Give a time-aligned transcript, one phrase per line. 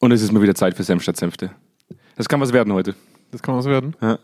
[0.00, 1.50] Und es ist mal wieder Zeit für Senf statt Senfte.
[2.16, 2.94] Das kann was werden heute.
[3.30, 3.94] Das kann was werden.
[4.02, 4.18] Ja.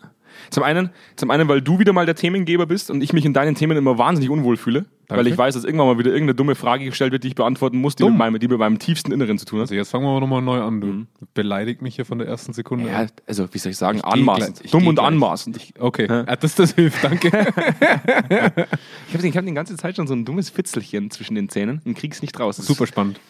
[0.50, 3.32] Zum einen, zum einen, weil du wieder mal der Themengeber bist und ich mich in
[3.32, 5.20] deinen Themen immer wahnsinnig unwohl fühle, Danke.
[5.24, 7.78] weil ich weiß, dass irgendwann mal wieder irgendeine dumme Frage gestellt wird, die ich beantworten
[7.78, 8.12] muss, die, Dumm?
[8.12, 9.64] mit meinem, die mit meinem tiefsten Inneren zu tun hat.
[9.64, 10.80] Also jetzt fangen wir nochmal neu an.
[10.82, 12.90] Du beleidigt mich hier von der ersten Sekunde.
[12.90, 14.56] Ja, also wie soll ich sagen, Ich anmaßend.
[14.56, 15.06] gleich- ich Dumm und gleich.
[15.06, 15.56] anmaßend.
[15.56, 16.24] Ich, Okay, ja.
[16.36, 17.28] das, das hilft, danke.
[19.08, 21.96] ich habe hab die ganze Zeit schon so ein dummes Fitzelchen zwischen den Zähnen und
[21.96, 22.58] krieg's nicht raus.
[22.58, 23.20] Super spannend.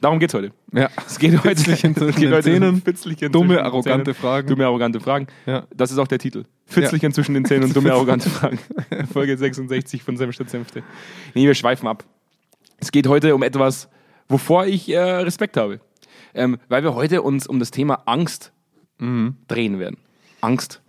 [0.00, 0.52] Darum geht's heute.
[0.72, 0.88] Ja.
[1.06, 4.14] Es geht heute, es zwischen geht den heute um Zähnen, Fitzelchen dumme, arrogante Zähnen.
[4.14, 4.48] Fragen.
[4.48, 5.26] Dumme, arrogante Fragen.
[5.46, 5.66] Ja.
[5.74, 6.44] Das ist auch der Titel.
[6.66, 8.58] Fitzelchen zwischen den Zähnen und dumme, arrogante Fragen.
[9.12, 10.82] Folge 66 von Senf statt Senfte.
[11.34, 12.04] Nee, wir schweifen ab.
[12.78, 13.88] Es geht heute um etwas,
[14.28, 15.80] wovor ich äh, Respekt habe.
[16.32, 18.52] Ähm, weil wir heute uns um das Thema Angst
[18.98, 19.36] Mhm.
[19.48, 19.96] drehen werden.
[20.42, 20.82] Angst.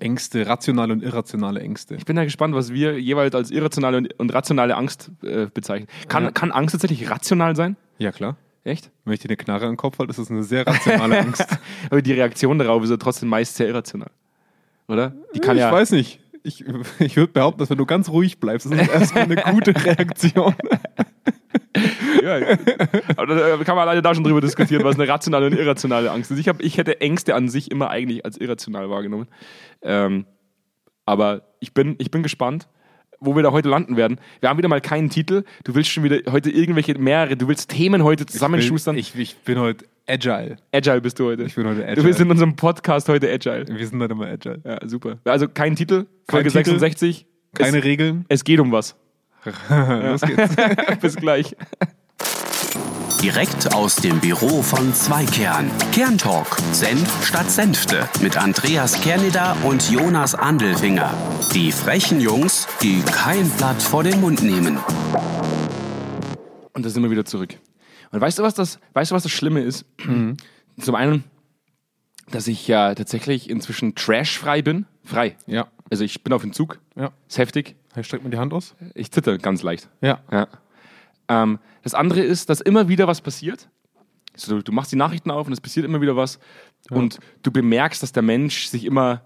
[0.00, 1.94] Ängste, rationale und irrationale Ängste.
[1.94, 5.86] Ich bin ja gespannt, was wir jeweils als irrationale und, und rationale Angst äh, bezeichnen.
[6.08, 6.30] Kann, Ja.
[6.32, 7.76] kann Angst tatsächlich rational sein?
[7.98, 8.36] Ja, klar.
[8.66, 8.90] Echt?
[9.04, 11.46] Wenn ich dir eine Knarre im Kopf halte, ist das eine sehr rationale Angst.
[11.88, 14.10] Aber die Reaktion darauf ist ja trotzdem meist sehr irrational.
[14.88, 15.14] Oder?
[15.34, 15.70] Die kann ich ja.
[15.70, 16.18] weiß nicht.
[16.42, 16.64] Ich,
[16.98, 20.54] ich würde behaupten, dass wenn du ganz ruhig bleibst, ist das erstmal eine gute Reaktion.
[22.24, 22.56] Ja,
[23.16, 26.32] aber da kann man alleine da schon drüber diskutieren, was eine rationale und irrationale Angst
[26.32, 26.38] ist.
[26.38, 29.28] Ich, hab, ich hätte Ängste an sich immer eigentlich als irrational wahrgenommen.
[29.82, 30.26] Ähm,
[31.04, 32.66] aber ich bin, ich bin gespannt,
[33.20, 34.18] wo wir da heute landen werden.
[34.40, 35.44] Wir haben wieder mal keinen Titel.
[35.64, 38.96] Du willst schon wieder heute irgendwelche mehrere, du willst Themen heute zusammenschustern.
[38.96, 40.56] Ich, ich bin heute agile.
[40.72, 41.44] agile bist du heute.
[41.44, 42.24] Ich bin heute Du bist agile.
[42.24, 43.66] in unserem Podcast heute agile.
[43.68, 44.60] Wir sind heute immer agile.
[44.64, 45.18] Ja, super.
[45.24, 47.26] Also kein Titel, Folge Titel, 66.
[47.54, 48.24] Keine es, Regeln.
[48.28, 48.96] es geht um was.
[49.68, 50.56] Los geht's.
[51.00, 51.56] Bis gleich.
[53.22, 55.70] Direkt aus dem Büro von Zweikern.
[55.92, 56.58] Kerntalk.
[56.72, 58.08] Senf statt Senfte.
[58.20, 61.12] Mit Andreas Kerneder und Jonas Andelfinger.
[61.54, 64.78] Die frechen Jungs, die kein Blatt vor den Mund nehmen.
[66.74, 67.56] Und da sind wir wieder zurück.
[68.12, 69.86] Und weißt du, was das, weißt du, was das Schlimme ist?
[70.78, 71.24] Zum einen,
[72.30, 74.84] dass ich ja tatsächlich inzwischen trashfrei bin.
[75.04, 75.36] Frei.
[75.46, 75.68] Ja.
[75.90, 76.78] Also ich bin auf dem Zug.
[76.96, 77.12] Ja.
[77.28, 77.76] Ist heftig.
[77.94, 78.74] Hey, streck mir die Hand aus.
[78.94, 79.88] Ich zitter ganz leicht.
[80.02, 80.20] Ja.
[80.30, 80.48] Ja.
[81.28, 83.68] Ähm, das andere ist, dass immer wieder was passiert.
[84.34, 86.38] Also du, du machst die Nachrichten auf und es passiert immer wieder was.
[86.90, 89.22] Und du bemerkst, dass der Mensch sich immer,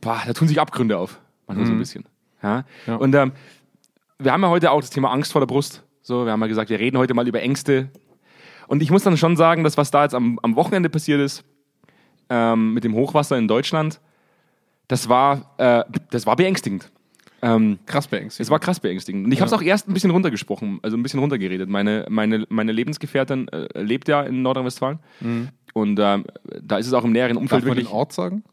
[0.00, 1.20] boah, da tun sich Abgründe auf.
[1.46, 2.04] Manchmal so ein bisschen.
[2.42, 2.64] Ja?
[2.86, 2.96] Ja.
[2.96, 3.32] Und ähm,
[4.18, 5.82] wir haben ja heute auch das Thema Angst vor der Brust.
[6.02, 7.90] So, wir haben ja gesagt, wir reden heute mal über Ängste.
[8.68, 11.44] Und ich muss dann schon sagen, dass was da jetzt am, am Wochenende passiert ist,
[12.28, 14.00] ähm, mit dem Hochwasser in Deutschland,
[14.88, 16.90] das war, äh, das war beängstigend.
[17.42, 18.46] Ähm, Krass beängstigend.
[18.46, 19.26] es war krass beängstigend.
[19.26, 21.68] Und ich habe es auch erst ein bisschen runtergesprochen, also ein bisschen runtergeredet.
[21.68, 25.00] Meine, meine, meine Lebensgefährtin äh, lebt ja in Nordrhein-Westfalen.
[25.74, 26.24] Und ähm,
[26.62, 28.44] da ist es auch im näheren Darf Umfeld man den wirklich Ort sagen?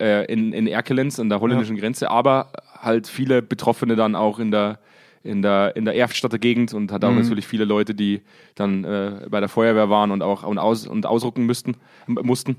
[0.00, 4.50] äh, in, in Erkelenz an der holländischen Grenze, aber halt viele Betroffene dann auch in
[4.50, 4.80] der,
[5.22, 8.22] in der, in der Erftstadter Gegend und hat auch natürlich viele Leute, die
[8.54, 12.56] dann äh, bei der Feuerwehr waren und auch und, aus, und ausrücken müssten, mussten.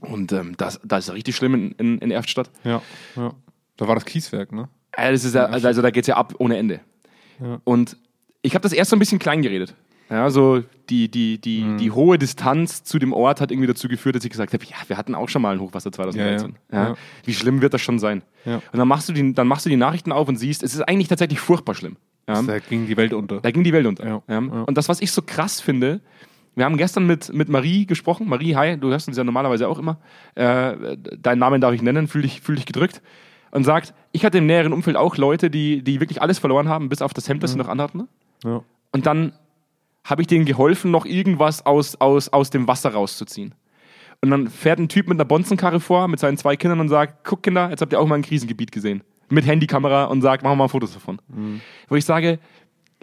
[0.00, 2.50] Und ähm, das, das ist richtig schlimm in, in, in Erftstadt.
[2.64, 2.82] Ja.
[3.16, 3.34] ja.
[3.76, 4.68] Da war das Kieswerk, ne?
[4.96, 6.80] Ist ja, also, also da geht es ja ab ohne Ende.
[7.40, 7.60] Ja.
[7.64, 7.96] Und
[8.42, 9.74] ich habe das erst so ein bisschen klein geredet.
[10.10, 11.78] Ja, so die, die, die, Mhm.
[11.78, 14.76] die hohe Distanz zu dem Ort hat irgendwie dazu geführt, dass ich gesagt habe, ja,
[14.86, 16.54] wir hatten auch schon mal ein Hochwasser 2013.
[16.70, 16.94] Ja, Ja.
[17.24, 18.22] Wie schlimm wird das schon sein?
[18.72, 20.82] Und dann machst, du die, dann machst du die Nachrichten auf und siehst, es ist
[20.82, 21.96] eigentlich tatsächlich furchtbar schlimm.
[22.46, 23.40] Da ging die Welt unter.
[23.40, 24.04] Da ging die Welt unter.
[24.66, 26.00] Und das, was ich so krass finde,
[26.54, 28.28] wir haben gestern mit, mit Marie gesprochen.
[28.28, 29.98] Marie, hi, du hörst uns ja normalerweise auch immer.
[30.34, 33.00] Äh, deinen Namen darf ich nennen, fühl dich, fühl dich gedrückt.
[33.52, 36.88] Und sagt, ich hatte im näheren Umfeld auch Leute, die, die wirklich alles verloren haben,
[36.88, 38.08] bis auf das Hemd, das sie noch anhatten.
[38.42, 38.62] Ja.
[38.92, 39.32] Und dann
[40.04, 43.54] habe ich denen geholfen, noch irgendwas aus, aus, aus dem Wasser rauszuziehen.
[44.20, 47.24] Und dann fährt ein Typ mit einer Bonzenkarre vor, mit seinen zwei Kindern und sagt,
[47.24, 49.02] guck Kinder, jetzt habt ihr auch mal ein Krisengebiet gesehen.
[49.28, 51.20] Mit Handykamera und sagt, machen wir mal Fotos davon.
[51.88, 52.38] Wo ich sage,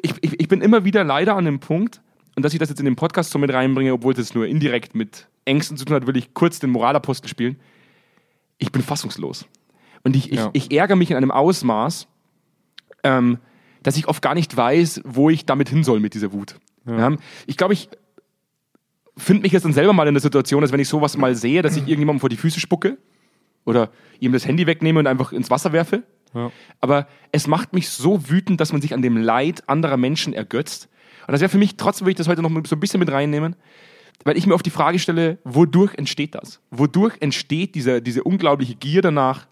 [0.02, 2.02] ich, ich, ich bin immer wieder leider an dem Punkt,
[2.36, 4.96] und dass ich das jetzt in den Podcast so mit reinbringe, obwohl es nur indirekt
[4.96, 7.60] mit Ängsten zu tun hat, will ich kurz den Moralapostel spielen.
[8.60, 9.46] Ich bin fassungslos.
[10.04, 10.50] Und ich, Ja.
[10.54, 12.08] ich, ich ärgere mich in einem Ausmaß,
[13.04, 13.38] ähm,
[13.84, 16.56] dass ich oft gar nicht weiß, wo ich damit hin soll mit dieser Wut.
[16.86, 17.16] Ja.
[17.46, 17.90] Ich glaube, ich
[19.18, 21.62] finde mich jetzt dann selber mal in der Situation, dass wenn ich sowas mal sehe,
[21.62, 22.98] dass ich irgendjemandem vor die Füße spucke
[23.66, 26.04] oder ihm das Handy wegnehme und einfach ins Wasser werfe.
[26.34, 26.52] Ja.
[26.80, 30.90] Aber es macht mich so wütend, dass man sich an dem Leid anderer Menschen ergötzt.
[31.28, 33.12] Und das wäre für mich, trotzdem will ich das heute noch so ein bisschen mit
[33.12, 33.56] reinnehmen,
[34.24, 36.62] weil ich mir oft die Frage stelle, wodurch entsteht das?
[36.72, 39.48] Wodurch entsteht diese, diese unglaubliche Gier danach,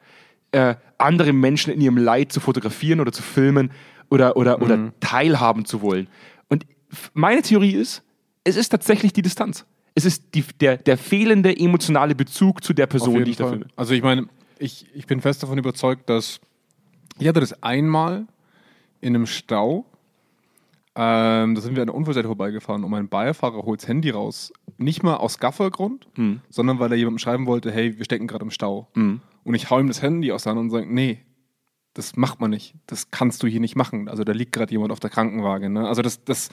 [0.58, 3.72] äh, andere Menschen in ihrem Leid zu fotografieren oder zu filmen
[4.10, 6.08] oder, oder, oder teilhaben zu wollen?
[6.50, 6.66] Und
[7.14, 8.04] meine Theorie ist,
[8.44, 9.66] es ist tatsächlich die Distanz.
[9.94, 13.54] Es ist die, der, der fehlende emotionale Bezug zu der Person, die ich da Fall.
[13.54, 13.68] filme.
[13.76, 14.28] Also ich meine,
[14.60, 16.40] ich, ich bin fest davon überzeugt, dass
[17.20, 18.28] ich hatte das einmal
[19.02, 19.86] in einem Stau.
[20.96, 24.52] Ähm, da sind wir an der Unfallseite vorbeigefahren und mein Beifahrer holt das Handy raus
[24.80, 26.42] nicht mal aus Gaffergrund, Hm.
[26.50, 28.88] sondern weil er jemandem schreiben wollte, hey, wir stecken gerade im Stau.
[29.48, 31.20] Und ich hau ihm das Handy aus der Hand und sage, nee,
[31.94, 32.76] das macht man nicht.
[32.86, 34.10] Das kannst du hier nicht machen.
[34.10, 35.70] Also da liegt gerade jemand auf der Krankenwaage.
[35.70, 35.88] Ne?
[35.88, 36.50] Also das, das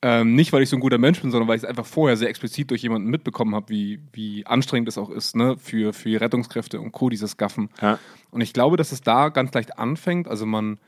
[0.00, 2.16] ähm, nicht, weil ich so ein guter Mensch bin, sondern weil ich es einfach vorher
[2.16, 5.56] sehr explizit durch jemanden mitbekommen habe, wie, wie anstrengend es auch ist, ne?
[5.58, 7.68] für, für Rettungskräfte und Co., dieses Gaffen.
[7.82, 7.98] Ja.
[8.30, 10.28] Und ich glaube, dass es da ganz leicht anfängt.
[10.28, 10.78] Also man,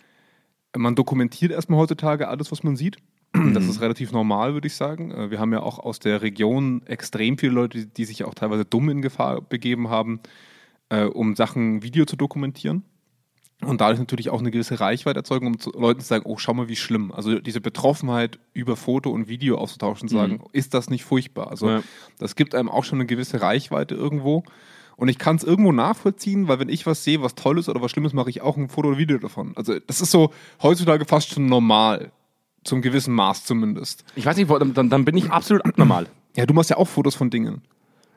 [0.76, 2.96] man dokumentiert erstmal heutzutage alles, was man sieht.
[3.32, 5.12] Das ist relativ normal, würde ich sagen.
[5.12, 8.34] Äh, Wir haben ja auch aus der Region extrem viele Leute, die- die sich auch
[8.34, 10.18] teilweise dumm in Gefahr begeben haben,
[10.90, 12.84] äh, um Sachen Video zu dokumentieren.
[13.62, 16.54] Und dadurch natürlich auch eine gewisse Reichweite erzeugen, um zu, Leuten zu sagen, oh, schau
[16.54, 17.12] mal, wie schlimm.
[17.12, 21.50] Also diese Betroffenheit über Foto und Video auszutauschen, zu sagen, ist das nicht furchtbar?
[21.50, 21.82] Also Ja.
[22.18, 24.44] das gibt einem auch schon eine gewisse Reichweite irgendwo.
[24.96, 27.90] Und ich kann es irgendwo nachvollziehen, weil wenn ich was sehe, was Tolles oder was
[27.90, 29.52] Schlimmes, mache ich auch ein Foto oder Video davon.
[29.56, 30.32] Also das ist so
[30.62, 32.12] heutzutage fast schon normal.
[32.64, 34.04] Zum gewissen Maß zumindest.
[34.16, 36.06] Ich weiß nicht, dann, dann bin ich absolut abnormal.
[36.36, 37.62] Ja, du machst ja auch Fotos von Dingen.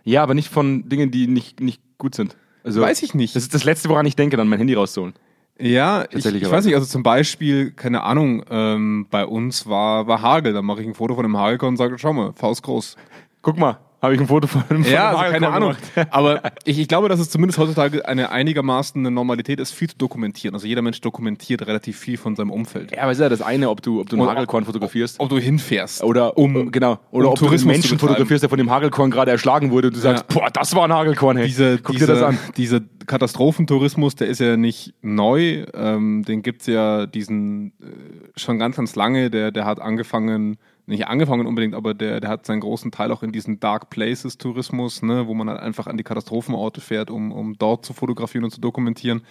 [0.04, 2.36] Ja, aber nicht von Dingen, die nicht, nicht gut sind.
[2.64, 3.36] Also, Weiß ich nicht.
[3.36, 5.14] Das ist das Letzte, woran ich denke, dann mein Handy rauszuholen.
[5.60, 10.22] Ja, ich, ich weiß nicht, also zum Beispiel, keine Ahnung, ähm, bei uns war, war
[10.22, 12.96] Hagel, dann mache ich ein Foto von dem Hagelkorn und sage, schau mal, Faust groß.
[13.44, 15.76] Guck mal, habe ich ein Foto von einem Ja, von also keine Ahnung.
[15.96, 16.08] gemacht.
[16.14, 19.98] Aber ich, ich glaube, dass es zumindest heutzutage eine einigermaßen eine Normalität ist, viel zu
[19.98, 20.54] dokumentieren.
[20.54, 22.92] Also jeder Mensch dokumentiert relativ viel von seinem Umfeld.
[22.96, 25.20] Ja, aber es ist ja das eine, ob du, ob du einen Hagelkorn fotografierst.
[25.20, 26.04] Ob du hinfährst.
[26.04, 29.10] Oder um, genau, oder um ob du einen Tourismus Menschen fotografierst, der von dem Hagelkorn
[29.10, 30.36] gerade erschlagen wurde und du sagst, Ja.
[30.40, 31.48] boah, das war ein Hagelkorn, hey.
[31.48, 32.38] Diese, Guck diese, dir das an.
[32.58, 35.66] Dieser Katastrophentourismus, der ist ja nicht neu.
[35.74, 39.30] Ähm, den gibt's ja diesen äh, schon ganz, ganz lange.
[39.30, 43.24] Der, der hat angefangen, nicht angefangen unbedingt, aber der, der hat seinen großen Teil auch
[43.24, 47.32] in diesen Dark Places Tourismus, ne, wo man halt einfach an die Katastrophenorte fährt, um,
[47.32, 49.22] um dort zu fotografieren und zu dokumentieren.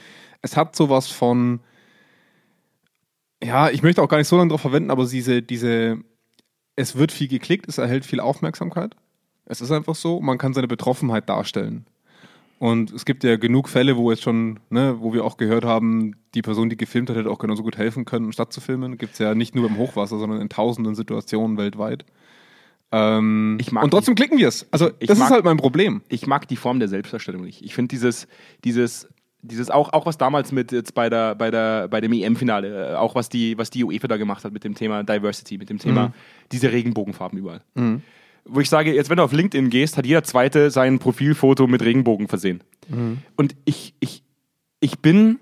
[0.41, 1.61] Es hat sowas von,
[3.43, 5.99] ja, ich möchte auch gar nicht so lange darauf verwenden, aber diese, diese,
[6.77, 8.97] es wird viel geklickt, es erhält viel Aufmerksamkeit.
[9.45, 11.85] Es ist einfach so, man kann seine Betroffenheit darstellen.
[12.63, 16.15] Und es gibt ja genug Fälle, wo jetzt schon, ne, wo wir auch gehört haben,
[16.37, 18.99] die Person, die gefilmt hat, hätte auch genauso gut helfen können, statt zu filmen.
[18.99, 22.05] Gibt es ja nicht nur beim Hochwasser, sondern in tausenden Situationen weltweit.
[22.93, 24.67] Ähm, und trotzdem klicken wir es.
[24.71, 26.03] Also, das mag- ist halt mein Problem.
[26.09, 27.63] ich mag die Form der Selbstdarstellung nicht.
[27.65, 28.29] Ich finde dieses,
[28.65, 29.09] dieses,
[29.41, 32.95] dieses auch, auch was damals mit jetzt bei der, bei der, bei dem EM-Finale, äh,
[32.95, 35.79] auch was die, was die UEFA da gemacht hat mit dem Thema Diversity, mit dem
[35.79, 36.13] Thema Mhm.
[36.53, 37.63] diese Regenbogenfarben überall.
[38.45, 41.83] Wo ich sage, jetzt wenn du auf LinkedIn gehst, hat jeder zweite sein Profilfoto mit
[41.83, 42.63] Regenbogen versehen.
[42.89, 43.19] Mhm.
[43.37, 44.25] Und ich, ich,
[44.81, 45.39] ich bin,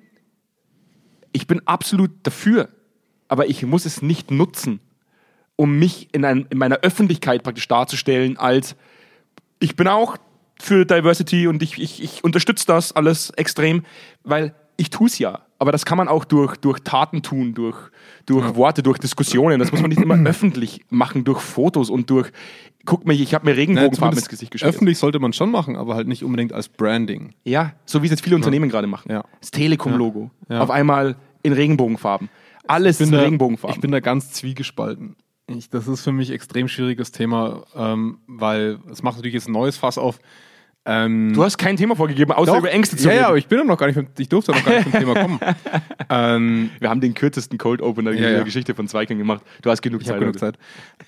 [1.32, 2.68] ich bin absolut dafür,
[3.28, 4.80] aber ich muss es nicht nutzen,
[5.56, 8.76] um mich in, ein, in meiner Öffentlichkeit praktisch darzustellen als
[9.60, 10.16] ich bin auch
[10.58, 13.84] für Diversity und ich, ich, ich unterstütze das alles extrem,
[14.24, 15.40] weil ich tue es ja.
[15.58, 17.76] Aber das kann man auch durch, durch Taten tun, durch,
[18.24, 19.58] durch Worte, durch Diskussionen.
[19.58, 22.32] Das muss man nicht immer öffentlich machen, durch Fotos und durch,
[22.84, 24.74] guck mal, ich habe mir Regenbogenfarben ins Gesicht geschmiert.
[24.74, 27.34] Öffentlich sollte man schon machen, aber halt nicht unbedingt als Branding.
[27.44, 29.10] Ja, so wie es jetzt viele Unternehmen gerade machen.
[29.10, 29.24] Ja.
[29.40, 30.30] Das Telekom-Logo.
[30.48, 30.60] Ja.
[30.60, 32.28] Auf einmal in Regenbogenfarben.
[32.66, 33.74] Alles in da, Regenbogenfarben.
[33.76, 35.16] Ich bin da ganz zwiegespalten.
[35.46, 39.52] Ich, das ist für mich extrem schwieriges Thema, ähm, weil es macht natürlich jetzt ein
[39.52, 40.20] neues Fass auf.
[40.86, 43.20] Ähm, du hast kein Thema vorgegeben, außer doch, über Ängste zu ja, reden.
[43.22, 44.92] ja, aber ich bin ja noch gar nicht, mit- ich durfte noch gar nicht zum
[44.92, 45.40] Thema kommen.
[46.08, 48.42] ähm, Wir haben den kürzesten Cold Opener Ja, der ja.
[48.44, 49.42] Geschichte von Zweikern gemacht.
[49.60, 50.20] Du hast genug ich Zeit.
[50.20, 50.38] genug.
[50.38, 50.56] Zeit.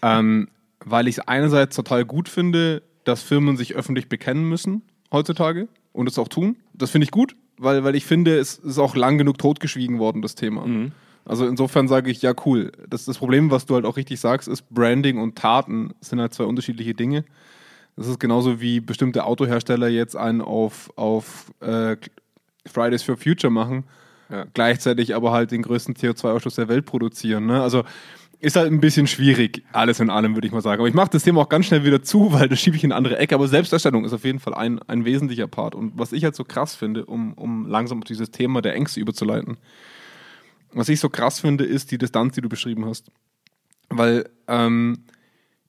[0.02, 0.48] Ähm,
[0.84, 6.08] weil ich es einerseits total gut finde, dass Firmen sich öffentlich bekennen müssen heutzutage und
[6.08, 6.56] es auch tun.
[6.74, 10.22] Das finde ich gut, weil, weil ich finde, es ist auch lang genug totgeschwiegen worden,
[10.22, 10.64] das Thema.
[11.24, 12.72] Also insofern sage ich, ja, cool.
[12.88, 16.34] Das, das Problem, was du halt auch richtig sagst, ist, Branding und Taten sind halt
[16.34, 17.24] zwei unterschiedliche Dinge.
[17.96, 21.96] Das ist genauso wie bestimmte Autohersteller jetzt einen auf, auf äh,
[22.66, 23.84] Fridays for Future machen,
[24.30, 24.46] Ja.
[24.54, 27.46] gleichzeitig aber halt den größten CO2-Ausstoß der Welt produzieren.
[27.46, 27.62] Ne?
[27.62, 27.84] Also
[28.42, 30.80] ist halt ein bisschen schwierig, alles in allem, würde ich mal sagen.
[30.80, 32.90] Aber ich mache das Thema auch ganz schnell wieder zu, weil das schiebe ich in
[32.90, 33.36] eine andere Ecke.
[33.36, 35.76] Aber Selbsterstellung ist auf jeden Fall ein, ein wesentlicher Part.
[35.76, 38.98] Und was ich halt so krass finde, um, um langsam auf dieses Thema der Ängste
[38.98, 39.58] überzuleiten,
[40.72, 43.12] was ich so krass finde, ist die Distanz, die du beschrieben hast.
[43.90, 45.04] Weil ähm,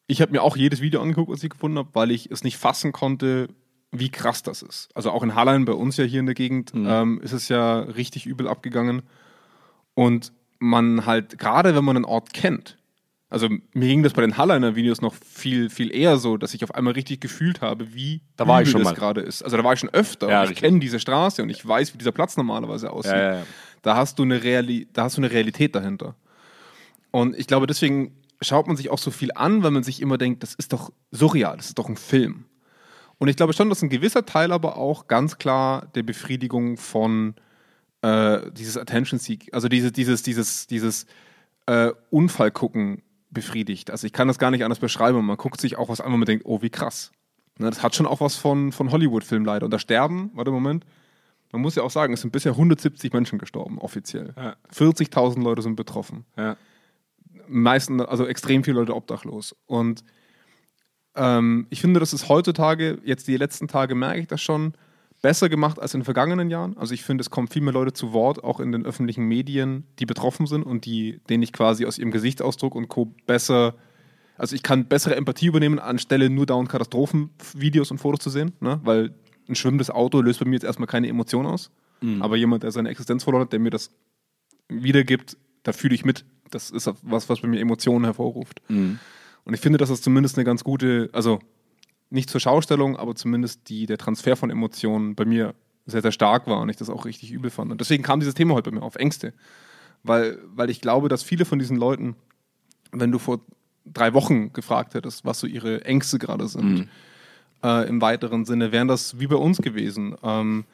[0.08, 2.58] ich habe mir auch jedes Video angeguckt, was ich gefunden habe, weil ich es nicht
[2.58, 3.50] fassen konnte,
[3.92, 4.90] wie krass das ist.
[4.96, 7.82] Also auch in Hallein, bei uns ja hier in der Gegend, ähm, ist es ja
[7.82, 9.04] richtig übel abgegangen.
[9.94, 12.78] Und man halt, gerade wenn man einen Ort kennt,
[13.34, 16.64] also mir ging das bei den Halleiner Videos noch viel, viel eher so, dass ich
[16.64, 19.42] auf einmal richtig gefühlt habe, wie Da war ich schon das gerade ist.
[19.42, 20.30] Also da war ich schon öfter.
[20.30, 23.14] Ja, und ich kenne diese Straße und ich weiß, wie dieser Platz normalerweise aussieht.
[23.14, 23.44] Ja, ja.
[23.82, 26.16] Da hast du eine Reali da hast du eine Realität dahinter.
[27.10, 30.20] Und ich glaube, deswegen schaut man sich auch so viel an, weil man sich immer
[30.20, 32.46] denkt, das ist doch surreal, das ist doch ein Film.
[33.18, 37.34] Und ich glaube schon, dass ein gewisser Teil aber auch ganz klar der Befriedigung von
[38.04, 41.06] äh, dieses Attention Seek, also diese, dieses, dieses, dieses
[41.66, 43.90] äh, Unfallgucken befriedigt.
[43.90, 45.18] Also ich kann das gar nicht anders beschreiben.
[45.18, 47.12] Und man guckt sich auch was an, wo man denkt, oh, wie krass.
[47.58, 49.66] Ne, das hat schon auch was von, von Hollywood-Filmen leider.
[49.66, 50.86] Und da sterben, warte Moment,
[51.52, 54.34] man muss ja auch sagen, es sind bisher 170 Menschen gestorben, offiziell.
[54.36, 54.56] Ja.
[54.74, 56.26] 40.000 Leute sind betroffen.
[56.36, 56.58] Ja.
[57.48, 59.56] Meisten, also extrem viele Leute obdachlos.
[59.66, 60.04] Und
[61.16, 64.74] ähm, ich finde, das ist heutzutage, jetzt die letzten Tage merke ich das schon,
[65.24, 66.78] besser gemacht als in den vergangenen Jahren.
[66.78, 69.86] Also ich finde, es kommen viel mehr Leute zu Wort, auch in den öffentlichen Medien,
[69.98, 73.16] die betroffen sind und die, denen ich quasi aus ihrem Gesichtsausdruck und Co.
[73.26, 73.74] besser,
[74.38, 78.82] also ich kann bessere Empathie übernehmen, anstelle nur dauernd Katastrophenvideos und Fotos zu sehen, ne?
[78.84, 79.16] weil
[79.48, 81.72] ein schwimmendes Auto löst bei mir jetzt erstmal keine Emotion aus.
[82.22, 83.92] Aber jemand, der seine Existenz verloren hat, der mir das
[84.68, 86.26] wiedergibt, da fühle ich mit.
[86.52, 88.62] Das ist was, was bei mir Emotionen hervorruft.
[89.46, 91.40] Und ich finde, dass das zumindest eine ganz gute, also
[92.14, 95.56] nicht zur Schaustellung, aber zumindest die, der Transfer von Emotionen bei mir
[95.86, 97.72] sehr, sehr stark war und ich das auch richtig übel fand.
[97.72, 99.34] Und deswegen kam dieses Thema heute bei mir auf, Ängste.
[100.04, 102.16] Weil, weil ich glaube, dass viele von diesen Leuten,
[102.92, 103.42] wenn du vor
[103.86, 106.90] drei Wochen gefragt hättest, was so ihre Ängste gerade sind,
[107.64, 110.16] äh, im weiteren Sinne, wären das wie bei uns gewesen.
[110.24, 110.66] Ähm,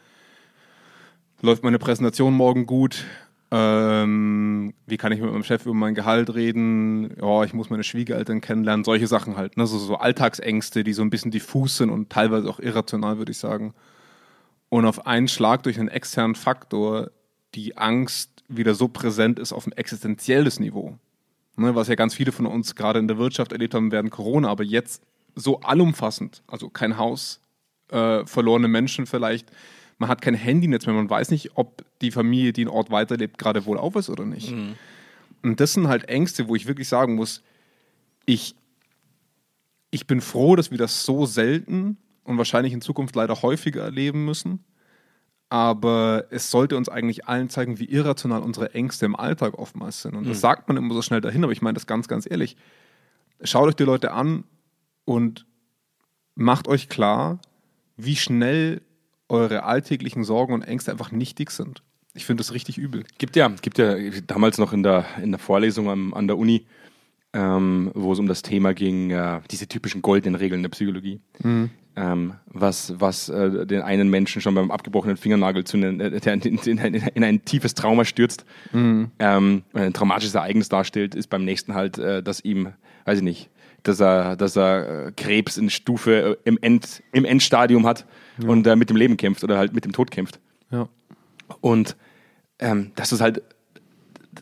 [1.42, 3.06] läuft meine Präsentation morgen gut?
[3.52, 7.16] Ähm, wie kann ich mit meinem Chef über mein Gehalt reden?
[7.20, 9.58] Ja, ich muss meine Schwiegereltern kennenlernen, solche Sachen halt.
[9.58, 9.66] Ne?
[9.66, 13.40] So, so Alltagsängste, die so ein bisschen diffus sind und teilweise auch irrational, würde ich
[13.40, 13.74] sagen.
[14.70, 17.12] Und auf einen Schlag durch einen externen Faktor
[17.56, 20.98] die Angst wieder so präsent ist auf ein existenzielles Niveau.
[21.56, 24.50] Ne, was ja ganz viele von uns gerade in der Wirtschaft erlebt haben während Corona,
[24.50, 25.04] aber jetzt
[25.36, 27.42] so allumfassend, also kein Haus,
[27.90, 29.52] äh, verlorene Menschen vielleicht,
[30.00, 33.38] man hat kein Handynetz mehr, man weiß nicht, ob die Familie, die einen Ort weiterlebt,
[33.38, 34.52] gerade wohl auf ist oder nicht.
[35.44, 37.44] Und das sind halt Ängste, wo ich wirklich sagen muss,
[38.26, 38.56] ich,
[39.92, 44.26] ich bin froh, dass wir das so selten und wahrscheinlich in Zukunft leider häufiger erleben
[44.26, 44.64] müssen.
[45.50, 50.16] Aber es sollte uns eigentlich allen zeigen, wie irrational unsere Ängste im Alltag oftmals sind.
[50.16, 52.56] Und das sagt man immer so schnell dahin, aber ich meine das ganz, ganz ehrlich.
[53.44, 54.44] Schaut euch die Leute an
[55.06, 55.46] und
[56.36, 57.40] macht euch klar,
[57.98, 58.82] wie schnell
[59.30, 61.84] eure alltäglichen Sorgen und Ängste einfach nichtig sind.
[62.14, 63.04] Ich finde das richtig übel.
[63.18, 63.96] Gibt ja, gibt ja
[64.26, 66.66] damals noch in der, in der Vorlesung am, an der Uni,
[67.34, 71.22] ähm, wo es um das Thema ging, äh, diese typischen goldenen Regeln der Psychologie.
[71.96, 76.42] Ähm, was was äh, den einen Menschen schon beim abgebrochenen Fingernagel zu äh, der in,
[76.42, 78.46] in, in, in ein tiefes Trauma stürzt,
[79.20, 82.74] ähm, ein traumatisches Ereignis darstellt, ist beim nächsten halt, äh, dass ihm,
[83.06, 83.50] weiß ich nicht,
[83.84, 88.06] dass er, dass er äh, Krebs in Stufe äh, im, End, im Endstadium hat
[88.46, 90.40] und äh, mit dem Leben kämpft oder halt mit dem Tod kämpft.
[90.72, 90.88] Ja.
[91.62, 91.96] Und
[92.60, 93.42] ähm, dass es halt,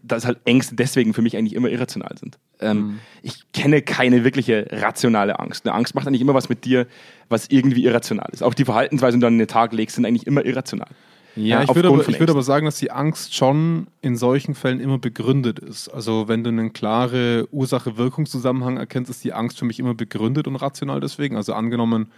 [0.03, 2.37] dass halt Ängste deswegen für mich eigentlich immer irrational sind.
[2.59, 5.65] Ähm, Ich kenne keine wirkliche rationale Angst.
[5.65, 6.87] Eine Angst macht eigentlich immer was mit dir,
[7.29, 8.43] was irgendwie irrational ist.
[8.43, 10.89] Auch die Verhaltensweisen, die du an den Tag legst, sind eigentlich immer irrational.
[11.35, 14.55] Ja, Äh, ich würde, aber, ich würde aber sagen, dass die Angst schon in solchen
[14.55, 15.87] Fällen immer begründet ist.
[15.89, 20.55] Also wenn du einen klare Ursache-Wirkungszusammenhang erkennst, ist die Angst für mich immer begründet und
[20.55, 21.35] rational deswegen.
[21.35, 22.11] Also angenommen,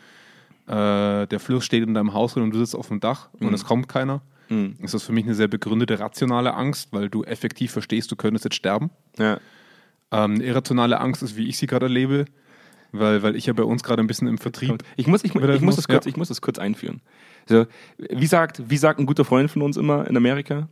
[0.70, 3.54] äh, der Fluss steht in deinem Haus drin und du sitzt auf dem Dach und
[3.54, 4.22] es kommt keiner,
[4.80, 8.46] ist das für mich eine sehr begründete rationale Angst, weil du effektiv verstehst, du könntest
[8.46, 8.90] jetzt sterben.
[9.18, 9.40] Ja.
[10.12, 12.26] Ähm, eine irrationale Angst ist, wie ich sie gerade erlebe,
[12.92, 15.54] weil, weil ich ja bei uns gerade ein bisschen im Vertrieb Ich muss, ich, Wieder
[15.54, 16.10] ich, muss das kurz, ja.
[16.10, 17.02] ich muss das kurz einführen.
[17.48, 20.68] Also, wie, sagt, wie sagt ein guter Freund von uns immer in Amerika?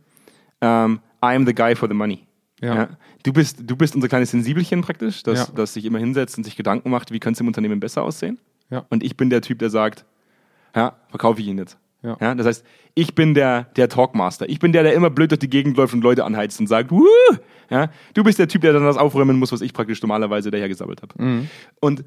[0.60, 2.26] Ähm, I am the guy for the money.
[2.60, 2.88] Ja.
[3.22, 5.54] Du, bist, du bist unser kleines Sensibelchen praktisch, das, Ja.
[5.54, 8.38] das sich immer hinsetzt und sich Gedanken macht, wie könnte es im Unternehmen besser aussehen.
[8.70, 8.86] Ja.
[8.90, 10.04] Und ich bin der Typ, der sagt,
[10.74, 11.78] ja, verkaufe ich ihn jetzt.
[12.02, 12.34] Ja.
[12.36, 14.48] das heißt, ich bin der, der Talkmaster.
[14.48, 16.92] Ich bin der, der immer blöd durch die Gegend läuft und Leute anheizt und sagt,
[16.92, 17.04] Wuh!
[17.70, 20.68] Ja, du bist der Typ, der dann das aufräumen muss, was ich praktisch normalerweise daher
[20.68, 21.22] gesammelt habe.
[21.22, 21.50] Mhm.
[21.80, 22.04] Und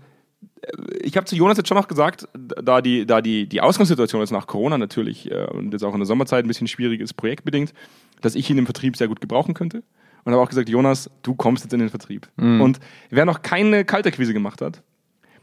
[1.01, 4.31] ich habe zu Jonas jetzt schon noch gesagt, da die, da die, die Ausgangssituation jetzt
[4.31, 7.73] nach Corona natürlich äh, und jetzt auch in der Sommerzeit ein bisschen schwierig ist, projektbedingt,
[8.21, 9.83] dass ich ihn im Vertrieb sehr gut gebrauchen könnte.
[10.23, 12.29] Und habe auch gesagt, Jonas, du kommst jetzt in den Vertrieb.
[12.61, 14.83] Und wer noch keine Kalterquise gemacht hat,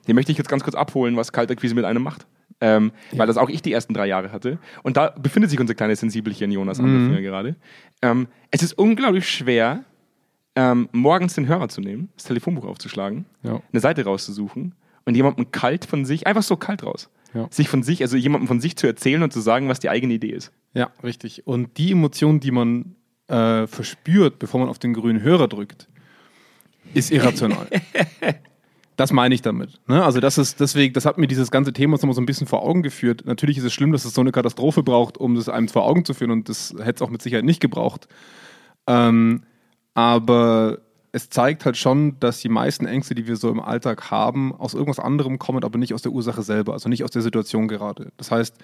[0.09, 2.27] den möchte ich jetzt ganz kurz abholen, was Kalterquise mit einem macht.
[2.61, 4.59] Ähm, Weil das auch ich die ersten drei Jahre hatte.
[4.83, 7.55] Und da befindet sich unser kleines Sensibelchen Jonas der Finger gerade.
[8.03, 9.85] Ähm, es ist unglaublich schwer,
[10.57, 13.63] ähm, morgens den Hörer zu nehmen, das Telefonbuch aufzuschlagen, Ja.
[13.73, 14.75] eine Seite rauszusuchen
[15.05, 17.47] und jemandem kalt von sich, einfach so kalt raus, Ja.
[17.51, 20.15] sich von sich, also jemandem von sich zu erzählen und zu sagen, was die eigene
[20.15, 20.51] Idee ist.
[20.75, 21.47] Ja, richtig.
[21.47, 22.97] Und die Emotion, die man
[23.29, 25.87] äh, verspürt, bevor man auf den grünen Hörer drückt,
[26.95, 27.69] ist irrational.
[28.99, 29.81] das meine ich damit.
[29.87, 30.05] Ne?
[30.05, 32.63] Also das ist deswegen, das hat mir dieses ganze Thema nochmal so ein bisschen vor
[32.65, 33.23] Augen geführt.
[33.25, 36.05] Natürlich ist es schlimm, dass es so eine Katastrophe braucht, um das einem vor Augen
[36.05, 38.09] zu führen und das hätte es auch mit Sicherheit nicht gebraucht.
[38.89, 39.45] Ähm,
[39.95, 40.79] aber
[41.13, 44.75] es zeigt halt schon, dass die meisten Ängste, die wir so im Alltag haben, aus
[44.75, 48.11] irgendwas anderem kommen, aber nicht aus der Ursache selber, also nicht aus der Situation gerade.
[48.17, 48.57] Das heißt,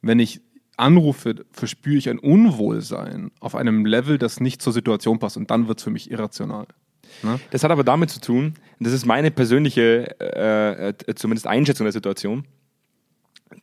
[0.00, 0.40] wenn ich
[0.78, 5.68] anrufe, verspüre ich ein Unwohlsein auf einem Level, das nicht zur Situation passt und dann
[5.68, 6.66] wird es für mich irrational.
[7.22, 7.38] Ne?
[7.50, 11.84] Das hat aber damit zu tun, und das ist meine persönliche, äh, äh, zumindest Einschätzung
[11.84, 12.44] der Situation,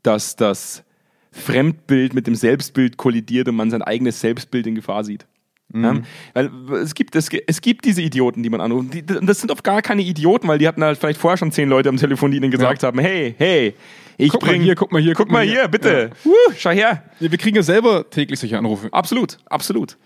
[0.03, 0.83] dass das
[1.31, 5.27] Fremdbild mit dem Selbstbild kollidiert und man sein eigenes Selbstbild in Gefahr sieht.
[5.73, 6.01] Ja?
[6.33, 6.49] Weil
[6.81, 8.93] es gibt, es, es gibt diese Idioten, die man anruft.
[8.93, 11.69] Die, das sind oft gar keine Idioten, weil die hatten halt vielleicht vorher schon zehn
[11.69, 13.75] Leute am Telefon, die ihnen gesagt haben, hey, hey,
[14.17, 17.03] ich Guck mal bring, hier, guck mal hier, guck mal hier, bitte, Wuh, schau her.
[17.19, 18.89] Ja, wir kriegen ja selber täglich solche Anrufe.
[18.91, 19.97] Absolut, absolut.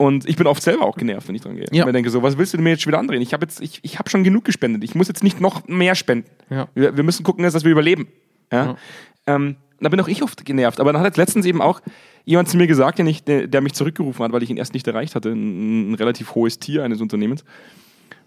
[0.00, 1.66] Und ich bin oft selber auch genervt, wenn ich dran gehe.
[1.72, 1.82] Ja.
[1.82, 3.20] Und mir denke so, was willst du mir jetzt schon wieder andrehen?
[3.20, 4.82] Ich habe jetzt, ich, ich habe schon genug gespendet.
[4.82, 6.30] Ich muss jetzt nicht noch mehr spenden.
[6.48, 6.68] Ja.
[6.74, 8.08] Wir, wir müssen gucken, dass wir überleben.
[8.50, 8.78] Ja.
[9.26, 10.80] Ähm, da bin auch ich oft genervt.
[10.80, 11.82] Aber dann hat jetzt letztens eben auch
[12.24, 14.72] jemand zu mir gesagt, der, nicht, der, der mich zurückgerufen hat, weil ich ihn erst
[14.72, 17.44] nicht erreicht hatte, ein, ein relativ hohes Tier eines Unternehmens.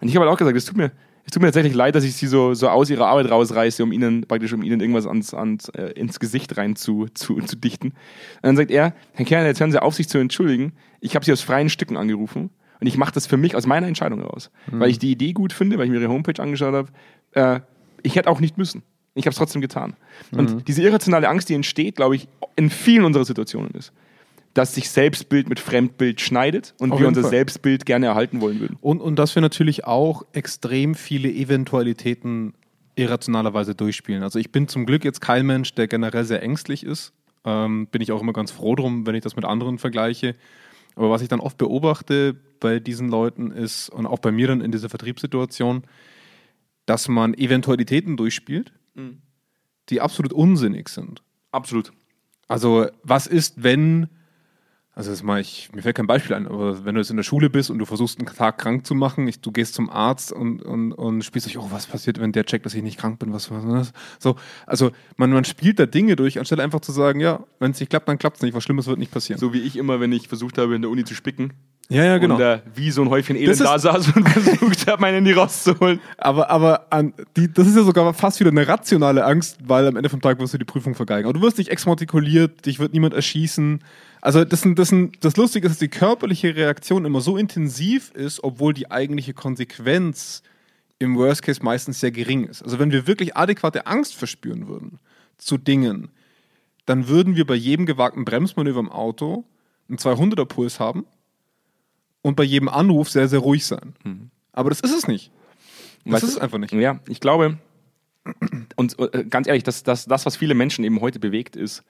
[0.00, 0.92] Und ich habe halt auch gesagt, es tut mir,
[1.26, 3.92] es tut mir tatsächlich leid, dass ich sie so, so aus ihrer Arbeit rausreiße, um
[3.92, 7.88] ihnen praktisch um ihnen irgendwas ans, ans, äh, ins Gesicht rein zu, zu, zu dichten.
[7.88, 7.94] Und
[8.42, 10.72] dann sagt er, Herr Kern, jetzt hören Sie auf, sich zu entschuldigen.
[11.00, 12.50] Ich habe Sie aus freien Stücken angerufen
[12.80, 15.52] und ich mache das für mich aus meiner Entscheidung heraus, weil ich die Idee gut
[15.52, 16.88] finde, weil ich mir Ihre Homepage angeschaut habe.
[17.32, 17.60] Äh,
[18.02, 18.82] ich hätte auch nicht müssen.
[19.14, 19.94] Ich habe es trotzdem getan.
[20.36, 23.92] Und diese irrationale Angst, die entsteht, glaube ich, in vielen unserer Situationen ist,
[24.54, 27.30] dass sich Selbstbild mit Fremdbild schneidet und Auf wir unser Fall.
[27.30, 28.78] Selbstbild gerne erhalten wollen würden.
[28.80, 32.54] Und, und dass wir natürlich auch extrem viele Eventualitäten
[32.96, 34.22] irrationalerweise durchspielen.
[34.22, 37.12] Also ich bin zum Glück jetzt kein Mensch, der generell sehr ängstlich ist.
[37.44, 40.36] Ähm, bin ich auch immer ganz froh drum, wenn ich das mit anderen vergleiche.
[40.94, 44.60] Aber was ich dann oft beobachte bei diesen Leuten ist, und auch bei mir dann
[44.60, 45.82] in dieser Vertriebssituation,
[46.86, 48.72] dass man Eventualitäten durchspielt,
[49.88, 51.22] die absolut unsinnig sind.
[51.50, 51.92] Absolut.
[52.46, 54.08] Also, was ist, wenn,
[54.94, 57.24] also das mal ich, mir fällt kein Beispiel ein, aber wenn du jetzt in der
[57.24, 60.32] Schule bist und du versuchst, einen Tag krank zu machen, ich, du gehst zum Arzt
[60.32, 63.18] und, und, und spielst dich, oh, was passiert, wenn der checkt, dass ich nicht krank
[63.18, 63.92] bin, was war das?
[64.20, 64.36] So,
[64.66, 67.90] also man, man spielt da Dinge durch, anstelle einfach zu sagen, ja, wenn es nicht
[67.90, 69.40] klappt, dann klappt es nicht, was Schlimmes wird nicht passieren.
[69.40, 71.52] So wie ich immer, wenn ich versucht habe, in der Uni zu spicken.
[71.90, 72.36] Ja, ja, genau.
[72.36, 76.00] Und äh, wie so ein Häufchen Elend da saß und versucht habe, mein Handy rauszuholen.
[76.16, 79.96] Aber, aber an, die, das ist ja sogar fast wieder eine rationale Angst, weil am
[79.96, 81.28] Ende vom Tag wirst du die Prüfung vergeigen.
[81.28, 83.84] Aber du wirst nicht exmatrikuliert, dich wird niemand erschießen.
[84.22, 88.12] Also das, sind, das, sind, das Lustige ist, dass die körperliche Reaktion immer so intensiv
[88.12, 90.42] ist, obwohl die eigentliche Konsequenz
[90.98, 92.62] im Worst Case meistens sehr gering ist.
[92.62, 95.00] Also wenn wir wirklich adäquate Angst verspüren würden
[95.36, 96.08] zu Dingen,
[96.86, 99.44] dann würden wir bei jedem gewagten Bremsmanöver im Auto
[99.88, 101.04] einen 200er Puls haben
[102.24, 103.94] und bei jedem Anruf sehr, sehr ruhig sein.
[104.52, 105.30] Aber das ist es nicht.
[106.04, 106.72] Das Weißt ist es einfach nicht.
[106.72, 107.58] Ja, ich glaube,
[108.76, 111.82] und äh, ganz ehrlich, das, das, das, was viele Menschen eben heute bewegt, ist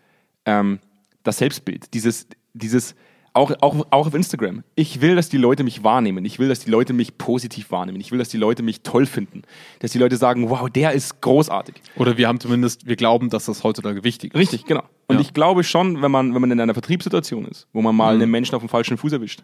[0.45, 0.81] ähm,
[1.23, 1.95] das Selbstbild.
[1.95, 2.95] Dieses, dieses
[3.33, 4.63] auch, auch, auch auf Instagram.
[4.77, 6.25] Ich will, dass die Leute mich wahrnehmen.
[6.25, 8.01] Ich will, dass die Leute mich positiv wahrnehmen.
[8.01, 9.43] Ich will, dass die Leute mich toll finden.
[9.81, 11.75] Dass die Leute sagen, wow, der ist großartig.
[11.97, 14.39] Oder wir haben zumindest, wir glauben, dass das heutzutage wichtig ist.
[14.41, 14.85] Richtig, genau.
[15.09, 15.21] Und Ja.
[15.21, 18.23] ich glaube schon, wenn man, wenn man in einer Vertriebssituation ist, wo man mal Mhm.
[18.23, 19.43] einen Menschen auf dem falschen Fuß erwischt,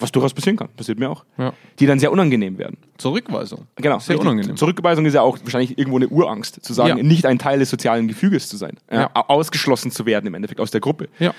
[0.00, 1.52] was durchaus passieren kann, passiert mir auch, Ja.
[1.78, 2.76] die dann sehr unangenehm werden.
[2.98, 3.66] Zurückweisung.
[3.76, 4.20] Genau, Sehr richtig.
[4.20, 4.56] unangenehm.
[4.56, 7.02] Zurückweisung ist ja auch wahrscheinlich irgendwo eine Urangst, zu sagen, Ja.
[7.04, 9.00] nicht ein Teil des sozialen Gefüges zu sein, ja.
[9.02, 9.10] Ja.
[9.14, 11.08] au- ausgeschlossen zu werden im Endeffekt aus der Gruppe.
[11.18, 11.32] Ja.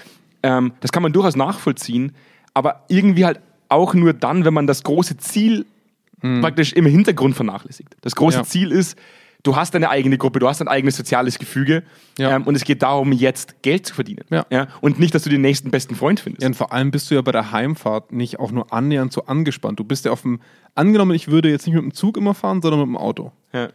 [0.43, 2.13] Ähm, das kann man durchaus nachvollziehen,
[2.53, 5.65] aber irgendwie halt auch nur dann, wenn man das große Ziel
[6.41, 7.95] praktisch im Hintergrund vernachlässigt.
[8.01, 8.45] Das große Hm.
[8.45, 8.95] Ziel ist,
[9.43, 11.83] du hast deine eigene Gruppe, du hast ein eigenes soziales Gefüge
[12.17, 12.35] Ja.
[12.35, 14.25] ähm, und es geht darum, jetzt Geld zu verdienen.
[14.29, 14.67] Ja.
[14.81, 16.41] Und nicht, dass du den nächsten besten Freund findest.
[16.43, 19.25] Ja, und vor allem bist du ja bei der Heimfahrt nicht auch nur annähernd so
[19.25, 19.79] angespannt.
[19.79, 20.39] Du bist ja auf dem,
[20.75, 23.31] angenommen, ich würde jetzt nicht mit dem Zug immer fahren, sondern mit dem Auto.
[23.53, 23.69] Ja.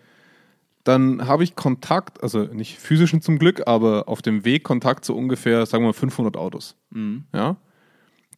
[0.85, 5.17] Dann habe ich Kontakt, also nicht physischen zum Glück, aber auf dem Weg Kontakt zu
[5.17, 6.77] ungefähr, sagen wir mal, 500 Autos.
[7.35, 7.57] Ja.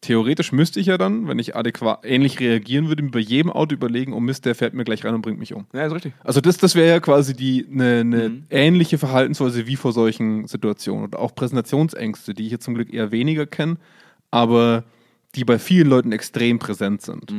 [0.01, 3.75] Theoretisch müsste ich ja dann, wenn ich adäquat ähnlich reagieren würde, mir bei jedem Auto
[3.75, 5.67] überlegen, oh Mist, der fährt mir gleich rein und bringt mich um.
[5.73, 6.13] ja, ist richtig.
[6.23, 11.05] Also das, das wäre ja quasi die eine ne ähnliche Verhaltensweise wie vor solchen Situationen.
[11.05, 13.77] Und auch Präsentationsängste, die ich jetzt zum Glück eher weniger kenne,
[14.31, 14.85] aber
[15.35, 17.33] die bei vielen Leuten extrem präsent sind.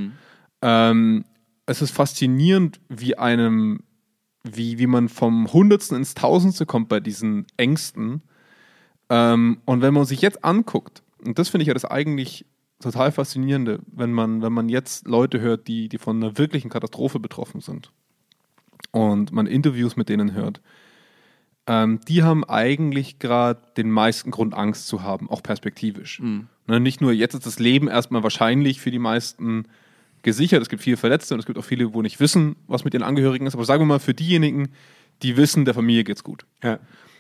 [0.61, 1.25] Ähm,
[1.65, 3.81] es ist faszinierend, wie einem,
[4.43, 8.21] wie, wie man vom Hundertsten ins Tausendste kommt bei diesen Ängsten.
[9.09, 12.45] Ähm, und wenn man sich jetzt anguckt, und das finde ich ja das eigentlich
[12.81, 17.19] total faszinierende, wenn man, wenn man jetzt Leute hört, die, die von einer wirklichen Katastrophe
[17.19, 17.91] betroffen sind
[18.91, 20.61] und man Interviews mit denen hört,
[21.67, 26.19] ähm, die haben eigentlich gerade den meisten Grund, Angst zu haben, auch perspektivisch.
[26.67, 29.65] Ne, nicht nur jetzt ist das Leben erstmal wahrscheinlich für die meisten
[30.21, 32.93] gesichert, es gibt viele Verletzte und es gibt auch viele, wo nicht wissen, was mit
[32.93, 34.69] ihren Angehörigen ist, aber sagen wir mal für diejenigen,
[35.21, 36.79] die wissen, der Familie geht's gut Ja.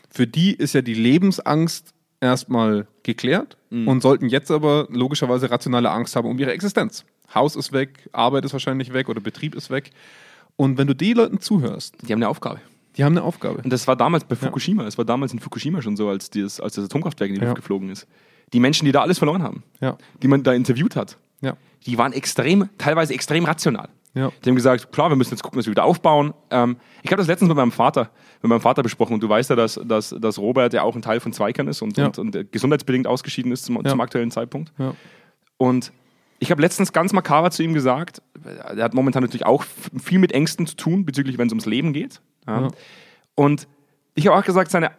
[0.09, 6.15] für die ist ja die Lebensangst erstmal geklärt und sollten jetzt aber logischerweise rationale Angst
[6.15, 7.05] haben um ihre Existenz.
[7.35, 9.91] Haus ist weg, Arbeit ist wahrscheinlich weg oder Betrieb ist weg.
[10.55, 12.59] Und wenn du die Leuten zuhörst, Die haben eine Aufgabe.
[12.97, 13.61] die haben eine Aufgabe.
[13.63, 14.85] Und das war damals bei Fukushima.
[14.85, 17.47] Es war damals in Fukushima schon so, als, dieses, als das Atomkraftwerk in die Ja.
[17.49, 18.07] Luft geflogen ist.
[18.53, 19.97] Die Menschen, die da alles verloren haben, Ja.
[20.23, 21.55] die man da interviewt hat, Ja.
[21.85, 23.89] Die waren extrem, teilweise extrem rational.
[24.15, 24.31] Ja.
[24.43, 26.33] Die haben gesagt, klar, wir müssen jetzt gucken, dass wir wieder aufbauen.
[26.49, 28.09] Ähm, ich habe das letztens mit meinem Vater,
[28.41, 31.01] mit meinem Vater besprochen und du weißt ja, dass, dass, dass Robert ja auch ein
[31.01, 32.07] Teil von Zweikern ist und, Ja.
[32.07, 34.73] und, und gesundheitsbedingt ausgeschieden ist zum, zum aktuellen Zeitpunkt.
[35.57, 35.93] Und
[36.39, 38.21] ich habe letztens ganz makaber zu ihm gesagt,
[38.75, 39.63] er hat momentan natürlich auch
[40.01, 42.21] viel mit Ängsten zu tun, bezüglich, wenn es ums Leben geht.
[43.35, 43.67] Und
[44.15, 44.91] ich habe auch gesagt, seine,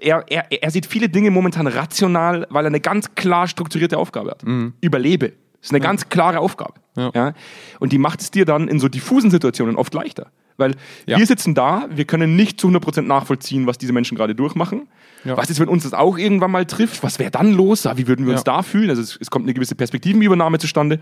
[0.00, 4.32] er, er, er sieht viele Dinge momentan rational, weil er eine ganz klar strukturierte Aufgabe
[4.32, 4.42] hat.
[4.80, 5.32] Überlebe.
[5.66, 6.74] Das ist eine ganz klare Aufgabe.
[6.96, 7.10] Mhm.
[7.14, 7.32] Ja.
[7.80, 10.28] Und die macht es dir dann in so diffusen Situationen oft leichter.
[10.56, 10.74] Weil
[11.06, 11.18] Ja.
[11.18, 14.88] wir sitzen da, wir können nicht zu 100% nachvollziehen, was diese Menschen gerade durchmachen.
[15.24, 15.36] Ja.
[15.36, 17.02] Was ist, wenn uns das auch irgendwann mal trifft?
[17.02, 17.84] Was wäre dann los?
[17.84, 18.54] Ja, Wie würden wir uns Ja.
[18.54, 18.88] da fühlen?
[18.90, 21.00] Also es, es kommt eine gewisse Perspektivenübernahme zustande,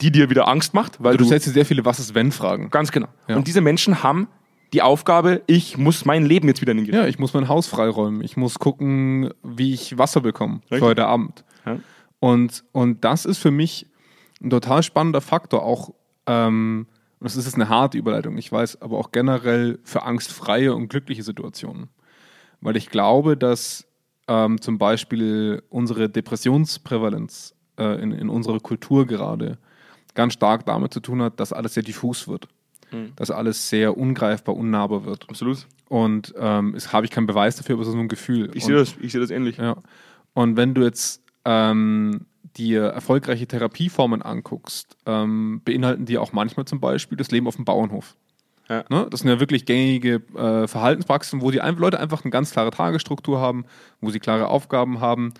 [0.00, 2.70] die dir wieder Angst macht, weil Also Du du, stellst dir sehr viele Was-ist-wenn-Fragen.
[2.70, 3.08] ganz genau.
[3.26, 3.36] Ja.
[3.36, 4.28] Und diese Menschen haben
[4.72, 6.94] die Aufgabe, ich muss mein Leben jetzt wieder in den Griff.
[6.94, 8.22] Ja, ich muss mein Haus freiräumen.
[8.22, 10.88] Ich muss gucken, wie ich Wasser bekomme für Richtig.
[10.88, 11.42] heute Abend.
[11.66, 11.78] Ja.
[12.20, 13.86] Und, und das ist für mich
[14.40, 15.92] ein total spannender Faktor, auch,
[16.26, 16.86] ähm,
[17.18, 20.88] und das ist jetzt eine harte Überleitung, ich weiß, aber auch generell für angstfreie und
[20.88, 21.88] glückliche Situationen.
[22.60, 23.86] Weil ich glaube, dass
[24.28, 29.58] ähm, zum Beispiel unsere Depressionsprävalenz äh, in, in unserer Kultur gerade
[30.14, 32.48] ganz stark damit zu tun hat, dass alles sehr diffus wird.
[33.16, 35.28] Dass alles sehr ungreifbar, unnahbar wird.
[35.28, 35.66] Absolut.
[35.88, 38.50] Und ähm, es habe ich keinen Beweis dafür, aber es ist nur ein Gefühl.
[38.54, 39.58] Ich sehe das, ich sehe das ähnlich.
[39.58, 39.76] Ja.
[40.34, 42.26] Und wenn du jetzt ähm,
[42.58, 47.64] dir erfolgreiche Therapieformen anguckst, ähm, beinhalten die auch manchmal zum Beispiel das Leben auf dem
[47.64, 48.16] Bauernhof.
[48.68, 48.84] Ja.
[48.90, 49.06] Ne?
[49.10, 52.70] Das sind ja wirklich gängige äh, Verhaltenspraxen, wo die ein- Leute einfach eine ganz klare
[52.70, 53.64] Tagesstruktur haben,
[54.02, 55.32] wo sie klare Aufgaben haben.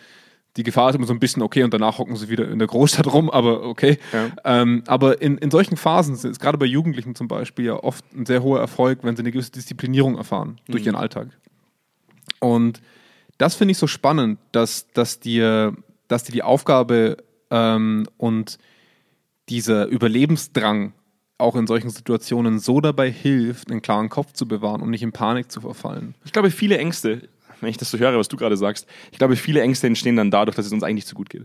[0.57, 2.67] Die Gefahr ist immer so ein bisschen, okay, und danach hocken sie wieder in der
[2.67, 3.99] Großstadt rum, aber okay.
[4.13, 4.31] Ja.
[4.45, 8.05] Ähm, aber in, in solchen Phasen ist es gerade bei Jugendlichen zum Beispiel ja oft
[8.15, 11.29] ein sehr hoher Erfolg, wenn sie eine gewisse Disziplinierung erfahren durch ihren Alltag.
[12.41, 12.81] Und
[13.37, 15.77] das finde ich so spannend, dass, dass, dir,
[16.09, 17.19] dass dir die Aufgabe
[17.51, 18.59] ähm, und
[19.49, 20.93] dieser Überlebensdrang
[21.39, 25.13] auch in solchen Situationen so dabei hilft, einen klaren Kopf zu bewahren und nicht in
[25.13, 26.15] Panik zu verfallen.
[26.25, 27.29] Ich glaube, viele Ängste,
[27.61, 30.31] wenn ich das so höre, was du gerade sagst, ich glaube, viele Ängste entstehen dann
[30.31, 31.45] dadurch, dass es uns eigentlich zu gut geht.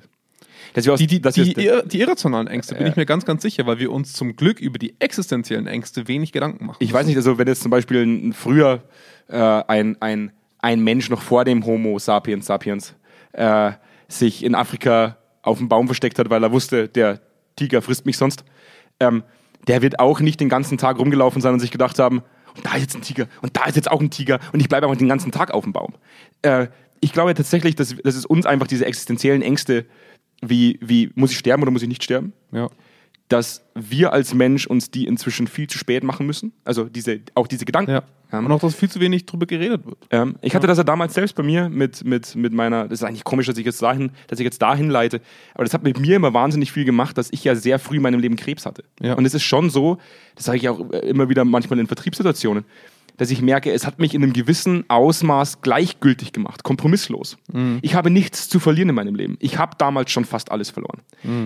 [0.73, 2.89] Dass wir aus, Die, die, dass die, wir, die irrationalen Ängste bin Ja.
[2.89, 6.32] ich mir ganz, ganz sicher, weil wir uns zum Glück über die existenziellen Ängste wenig
[6.32, 6.78] Gedanken machen.
[6.80, 8.82] ich weiß nicht, also wenn jetzt zum Beispiel ein, früher
[9.28, 12.95] äh, ein, ein, ein Mensch noch vor dem Homo sapiens sapiens
[13.34, 13.73] äh,
[14.19, 17.21] sich in Afrika auf dem Baum versteckt hat, weil er wusste, der
[17.56, 18.43] Tiger frisst mich sonst,
[18.99, 19.23] ähm,
[19.67, 22.23] der wird auch nicht den ganzen Tag rumgelaufen sein und sich gedacht haben,
[22.56, 24.69] und da ist jetzt ein Tiger und da ist jetzt auch ein Tiger und ich
[24.69, 25.93] bleibe einfach den ganzen Tag auf dem Baum.
[26.43, 26.67] Äh,
[26.99, 29.86] ich glaube tatsächlich, dass, dass es uns einfach diese existenziellen Ängste,
[30.41, 32.69] wie, wie muss ich sterben oder muss ich nicht sterben, ja.
[33.34, 36.54] Dass wir als Mensch uns die inzwischen viel zu spät machen müssen.
[36.65, 37.91] Also diese, auch diese Gedanken.
[37.91, 38.04] Ja.
[38.32, 39.98] Und auch, dass viel zu wenig drüber geredet wird.
[40.10, 43.04] Ähm, ich hatte das ja damals selbst bei mir mit, mit, mit meiner, das ist
[43.04, 45.22] eigentlich komisch, dass ich jetzt dahin, dass ich jetzt dahin leite,
[45.54, 48.02] aber das hat mit mir immer wahnsinnig viel gemacht, dass ich ja sehr früh in
[48.02, 48.84] meinem Leben Krebs hatte.
[49.00, 49.13] Ja.
[49.13, 49.98] Und es ist schon so,
[50.36, 52.65] das sage ich auch immer wieder manchmal in Vertriebssituationen,
[53.17, 57.38] dass ich merke, es hat mich in einem gewissen Ausmaß gleichgültig gemacht, kompromisslos.
[57.82, 59.38] Ich habe nichts zu verlieren in meinem Leben.
[59.39, 61.02] Ich habe damals schon fast alles verloren.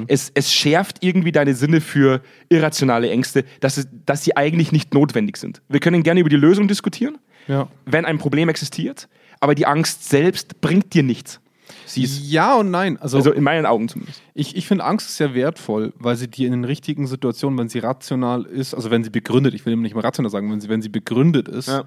[0.08, 4.94] Es, es schärft irgendwie deine Sinne für irrationale Ängste, dass, es, dass sie eigentlich nicht
[4.94, 5.62] notwendig sind.
[5.70, 7.68] Wir können gerne über die Lösung diskutieren, Ja.
[7.86, 9.08] wenn ein Problem existiert,
[9.40, 11.40] aber die Angst selbst bringt dir nichts.
[11.86, 12.98] Sie ist, Ja und nein.
[12.98, 14.22] Also, also in meinen Augen zumindest.
[14.34, 17.80] ich, ich finde Angst sehr wertvoll, weil sie dir in den richtigen Situationen, wenn sie
[17.80, 20.70] rational ist, also wenn sie begründet, ich will eben nicht mal rational sagen, wenn sie,
[20.70, 21.84] wenn sie begründet ist, Ja.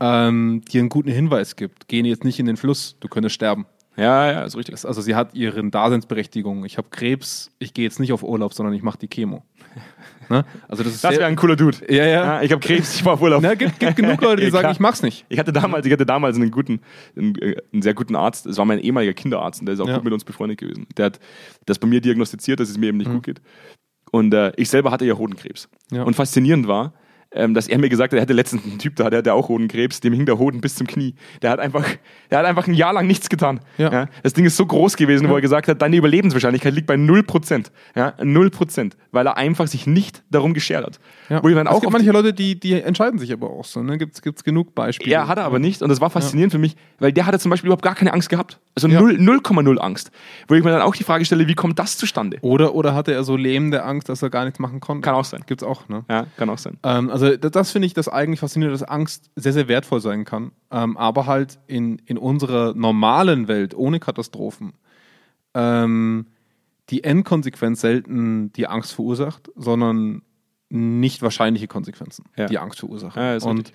[0.00, 1.88] ähm, dir einen guten Hinweis gibt.
[1.88, 3.66] Geh jetzt nicht in den Fluss, du könntest sterben.
[3.98, 4.74] Ja, ja, ist richtig.
[4.74, 6.64] Das, also sie hat ihre Daseinsberechtigung.
[6.64, 9.42] Ich habe Krebs, ich gehe jetzt nicht auf Urlaub, sondern ich mache die Chemo.
[10.28, 10.44] ne?
[10.68, 11.78] Also das ist Das wäre ein cooler Dude.
[11.88, 12.24] ja, ja.
[12.36, 13.42] Ja, ich habe Krebs, ich war auf Urlaub.
[13.42, 15.26] Na, gibt, gibt genug Leute, die Ja, sagen, ich mach's nicht.
[15.28, 16.80] Ich hatte damals, ich hatte damals einen guten,
[17.16, 18.46] einen, äh, einen sehr guten Arzt.
[18.46, 19.96] Das war mein ehemaliger Kinderarzt und der ist auch Ja.
[19.96, 20.86] gut mit uns befreundet gewesen.
[20.96, 21.18] Der hat
[21.66, 23.02] das bei mir diagnostiziert, dass es mir eben Mhm.
[23.04, 23.40] nicht gut geht.
[24.12, 25.68] Und äh, ich selber hatte ja Hodenkrebs.
[25.90, 26.94] Und faszinierend war,
[27.32, 29.48] ähm, dass er mir gesagt hat, er hatte letztens einen Typ da, der hatte auch
[29.48, 31.14] Hodenkrebs, dem hing der Hoden bis zum Knie.
[31.42, 31.84] Der hat einfach,
[32.30, 33.60] der hat einfach ein Jahr lang nichts getan.
[33.76, 34.06] Ja.
[34.22, 37.66] das Ding ist so groß gewesen, wo er gesagt hat, deine Überlebenswahrscheinlichkeit liegt bei 0%.
[37.94, 41.00] Ja, 0%, weil er einfach sich nicht darum geschert hat.
[41.28, 41.42] Ja.
[41.42, 43.50] Wo ich dann es auch gibt auf die- manche Leute, die, die entscheiden sich aber
[43.50, 43.82] auch so.
[43.82, 43.98] Ne?
[43.98, 45.10] Gibt es genug Beispiele.
[45.12, 45.82] ja, hat er aber nicht.
[45.82, 48.30] Und das war faszinierend für mich, weil der hatte zum Beispiel überhaupt gar keine Angst
[48.30, 48.58] gehabt.
[48.74, 49.00] Also Ja.
[49.00, 50.10] 0 0,0 Angst.
[50.48, 52.38] Wo ich mir dann auch die Frage stelle, wie kommt das zustande?
[52.40, 55.04] Oder, oder hatte er so lähmende Angst, dass er gar nichts machen konnte?
[55.04, 55.42] Kann auch sein.
[55.46, 56.04] Gibt's auch, ne?
[56.08, 56.78] Ja, kann auch sein.
[56.84, 60.52] Ähm, also das, finde ich das eigentlich faszinierend, dass Angst sehr, sehr wertvoll sein kann.
[60.70, 64.74] Ähm, aber halt in, in unserer normalen Welt ohne Katastrophen
[65.54, 66.26] ähm,
[66.90, 70.22] die Endkonsequenz selten die Angst verursacht, sondern
[70.70, 72.46] nicht wahrscheinliche Konsequenzen, Ja.
[72.46, 73.20] die Angst verursachen.
[73.22, 73.72] Ja, Und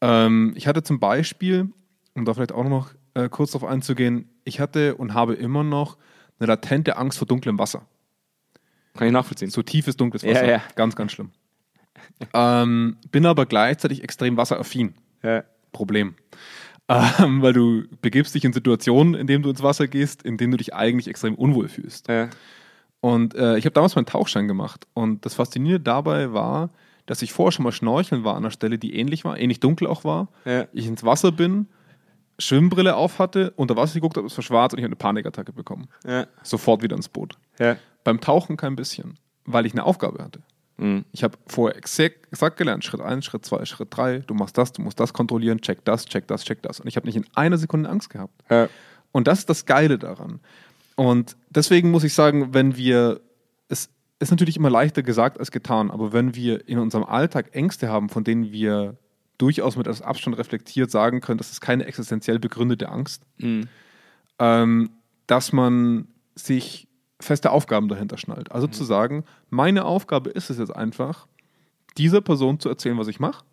[0.00, 1.70] ähm, ich hatte zum Beispiel,
[2.14, 5.96] um da vielleicht auch noch äh, kurz darauf einzugehen, ich hatte und habe immer noch
[6.38, 7.86] eine latente Angst vor dunklem Wasser.
[8.94, 9.50] Kann ich nachvollziehen.
[9.50, 10.44] So tiefes, dunkles Wasser.
[10.44, 10.62] Ja, ja.
[10.74, 11.30] Ganz, ganz schlimm.
[12.34, 14.94] Ähm, bin aber gleichzeitig extrem wasseraffin.
[15.22, 15.44] Ja.
[15.72, 16.14] Problem.
[16.88, 20.50] Ähm, weil du begibst dich in Situationen, in denen du ins Wasser gehst, in denen
[20.50, 22.08] du dich eigentlich extrem unwohl fühlst.
[22.08, 22.28] Ja.
[23.00, 24.86] Und äh, ich habe damals meinen Tauchschein gemacht.
[24.92, 26.70] Und das Faszinierende dabei war,
[27.06, 29.86] dass ich vorher schon mal schnorcheln war an einer Stelle, die ähnlich war, ähnlich dunkel
[29.86, 30.28] auch war.
[30.44, 30.66] Ja.
[30.72, 31.68] Ich ins Wasser bin,
[32.38, 35.52] Schwimmbrille auf hatte, unter Wasser geguckt habe, es war schwarz und ich habe eine Panikattacke
[35.52, 35.88] bekommen.
[36.06, 36.26] Ja.
[36.42, 37.34] Sofort wieder ins Boot.
[37.58, 37.76] Ja.
[38.04, 40.40] Beim Tauchen kein bisschen, weil ich eine Aufgabe hatte.
[40.80, 41.04] Mhm.
[41.12, 44.72] Ich habe vorher exakt, exakt gelernt, Schritt 1, Schritt 2, Schritt 3, du machst das,
[44.72, 46.80] du musst das kontrollieren, check das, check das, check das.
[46.80, 48.32] Und ich habe nicht in einer Sekunde Angst gehabt.
[48.50, 48.68] Ja.
[49.12, 50.40] Und das ist das Geile daran.
[50.96, 53.20] Und deswegen muss ich sagen, wenn wir,
[53.68, 57.88] es ist natürlich immer leichter gesagt als getan, aber wenn wir in unserem Alltag Ängste
[57.88, 58.96] haben, von denen wir
[59.38, 63.68] durchaus mit etwas Abstand reflektiert sagen können, das ist keine existenziell begründete Angst, Mhm.
[64.38, 64.90] ähm,
[65.26, 66.88] dass man sich
[67.20, 68.50] feste Aufgaben dahinter schnallt.
[68.52, 71.26] Also zu sagen, meine Aufgabe ist es jetzt einfach,
[71.96, 73.44] dieser Person zu erzählen, was ich mache.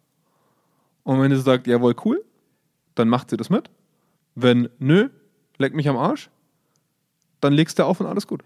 [1.04, 2.24] Und wenn sie sagt, jawohl, cool,
[2.96, 3.70] dann macht sie das mit.
[4.36, 5.10] Wenn nö,
[5.58, 6.30] leck mich am Arsch,
[7.42, 8.44] dann legst du auf und alles gut.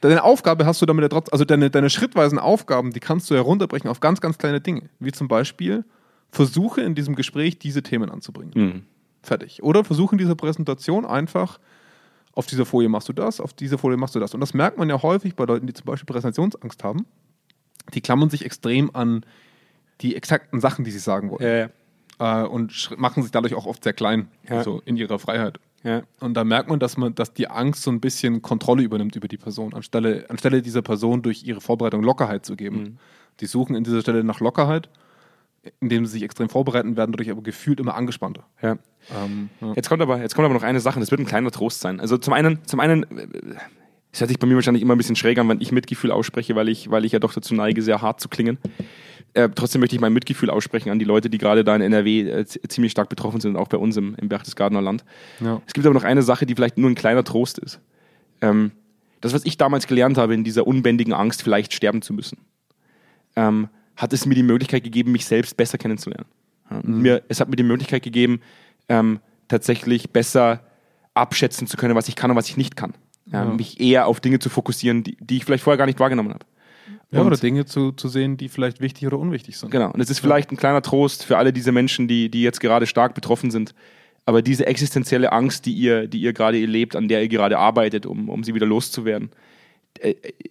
[0.00, 3.34] Deine Aufgabe hast du damit ja trotzdem, also deine, deine schrittweisen Aufgaben, die kannst du
[3.34, 4.88] herunterbrechen auf ganz, ganz kleine Dinge.
[4.98, 5.84] Wie zum Beispiel,
[6.30, 8.52] versuche in diesem Gespräch diese Themen anzubringen.
[8.54, 8.82] Mhm.
[9.22, 9.62] Fertig.
[9.62, 11.60] Oder versuche in dieser Präsentation einfach,
[12.40, 14.32] auf dieser Folie machst du das, auf dieser Folie machst du das.
[14.34, 17.04] Und das merkt man ja häufig bei Leuten, die zum Beispiel Präsentationsangst haben.
[17.92, 19.24] Die klammern sich extrem an
[20.00, 21.42] die exakten Sachen, die sie sagen wollen.
[21.42, 21.68] Ja,
[22.18, 22.42] ja.
[22.44, 24.56] Äh, und machen sich dadurch auch oft sehr klein, Ja.
[24.58, 25.60] also in ihrer Freiheit.
[26.20, 29.28] Und da merkt man, dass man, dass die Angst so ein bisschen Kontrolle übernimmt über
[29.28, 32.76] die Person, anstelle, anstelle dieser Person durch ihre Vorbereitung Lockerheit zu geben.
[32.82, 32.96] Mhm.
[33.40, 34.90] Die suchen in dieser Stelle nach Lockerheit,
[35.80, 38.46] indem sie sich extrem vorbereiten, werden dadurch aber gefühlt immer angespannter.
[38.62, 38.78] Ja.
[39.24, 39.72] Ähm, ja.
[39.74, 42.00] Jetzt kommt aber, jetzt kommt aber noch eine Sache, das wird ein kleiner Trost sein.
[42.00, 43.26] Also zum einen, zum einen, äh,
[44.12, 46.56] es hört sich bei mir wahrscheinlich immer ein bisschen schräg an, wenn ich Mitgefühl ausspreche,
[46.56, 48.58] weil ich, weil ich ja doch dazu neige, sehr hart zu klingen.
[49.34, 52.20] Äh, trotzdem möchte ich mein Mitgefühl aussprechen an die Leute, die gerade da in NRW
[52.22, 55.04] äh, ziemlich stark betroffen sind, auch bei uns im, im Berchtesgadener Land.
[55.40, 55.62] Ja.
[55.66, 57.80] Es gibt aber noch eine Sache, die vielleicht nur ein kleiner Trost ist.
[58.40, 58.72] Ähm,
[59.20, 62.38] das, was ich damals gelernt habe, in dieser unbändigen Angst, vielleicht sterben zu müssen,
[63.36, 63.68] ähm,
[64.00, 66.26] hat es mir die Möglichkeit gegeben, mich selbst besser kennenzulernen.
[66.70, 68.40] Ja, und mir, es hat mir die Möglichkeit gegeben,
[68.88, 70.60] ähm, tatsächlich besser
[71.14, 72.94] abschätzen zu können, was ich kann und was ich nicht kann.
[73.26, 73.52] Ja, Ja.
[73.52, 76.46] Mich eher auf Dinge zu fokussieren, die, die ich vielleicht vorher gar nicht wahrgenommen habe.
[77.10, 79.70] Ja, Und- oder Dinge zu, zu sehen, die vielleicht wichtig oder unwichtig sind.
[79.70, 79.90] Genau.
[79.90, 82.86] Und es ist vielleicht ein kleiner Trost für alle diese Menschen, die, die jetzt gerade
[82.86, 83.74] stark betroffen sind.
[84.26, 88.06] Aber diese existenzielle Angst, die ihr, die ihr gerade erlebt, an der ihr gerade arbeitet,
[88.06, 89.30] um, um sie wieder loszuwerden,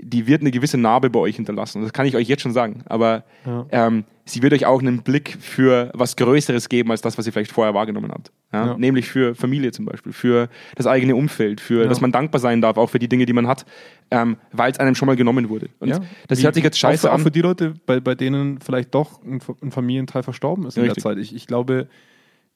[0.01, 1.81] die wird eine gewisse Narbe bei euch hinterlassen.
[1.81, 2.83] Das kann ich euch jetzt schon sagen.
[2.85, 3.65] Aber Ja.
[3.71, 7.33] ähm, sie wird euch auch einen Blick für was Größeres geben, als das, was ihr
[7.33, 8.31] vielleicht vorher wahrgenommen habt.
[8.53, 8.67] Ja?
[8.67, 8.77] Ja.
[8.77, 12.77] Nämlich für Familie zum Beispiel, für das eigene Umfeld, für dass man dankbar sein darf,
[12.77, 13.65] auch für die Dinge, die man hat,
[14.11, 15.69] ähm, weil es einem schon mal genommen wurde.
[15.79, 15.89] Und
[16.27, 17.21] das Wie- hört sich jetzt scheiße auch für, an.
[17.21, 20.83] Auch für die Leute, bei, bei denen vielleicht doch ein, ein Familienteil verstorben ist in
[20.83, 21.03] Richtig.
[21.03, 21.17] der Zeit.
[21.17, 21.87] Ich, ich glaube,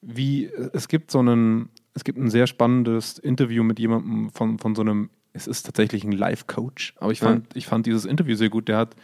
[0.00, 4.74] wie es gibt so einen, es gibt ein sehr spannendes Interview mit jemandem von, von
[4.76, 8.48] so einem, es ist tatsächlich ein Life-Coach, aber ich fand, ich fand dieses Interview sehr
[8.48, 8.68] gut.
[8.68, 8.96] Der hat,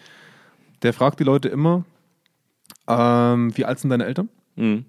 [0.83, 1.85] der fragt die Leute immer,
[2.89, 4.29] ähm, wie alt sind deine Eltern?
[4.57, 4.87] Mhm.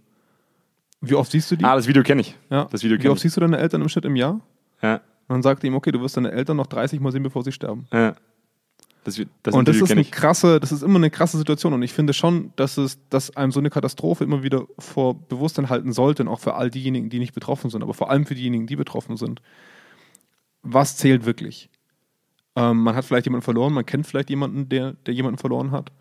[1.01, 1.65] Wie oft siehst du die?
[1.65, 2.37] Ah, das Video kenne ich.
[2.49, 2.65] ja.
[2.65, 3.23] Das Video wie kenn oft ich.
[3.23, 4.39] siehst du deine Eltern im Schnitt im Jahr?
[4.83, 7.23] Ja, Und dann sagt er ihm, okay, du wirst deine Eltern noch 30 Mal sehen,
[7.23, 7.87] bevor sie sterben.
[7.91, 8.15] ja.
[9.03, 11.73] Das, das und das ist eine krasse, das ist immer eine krasse Situation.
[11.73, 15.69] Und ich finde schon, dass es, dass einem so eine Katastrophe immer wieder vor Bewusstsein
[15.71, 18.35] halten sollte, und auch für all diejenigen, die nicht betroffen sind, aber vor allem für
[18.35, 19.41] diejenigen, die betroffen sind.
[20.63, 21.69] Was zählt wirklich?
[22.55, 25.91] Ähm, man hat vielleicht jemanden verloren, man kennt vielleicht jemanden, der, der jemanden verloren hat.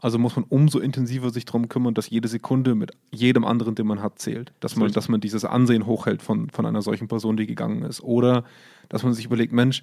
[0.00, 3.86] Also muss man umso intensiver sich darum kümmern, dass jede Sekunde mit jedem anderen, den
[3.86, 4.52] man hat, zählt.
[4.60, 8.02] Dass man, dass man dieses Ansehen hochhält von, von einer solchen Person, die gegangen ist.
[8.02, 8.44] Oder
[8.88, 9.82] dass man sich überlegt, Mensch,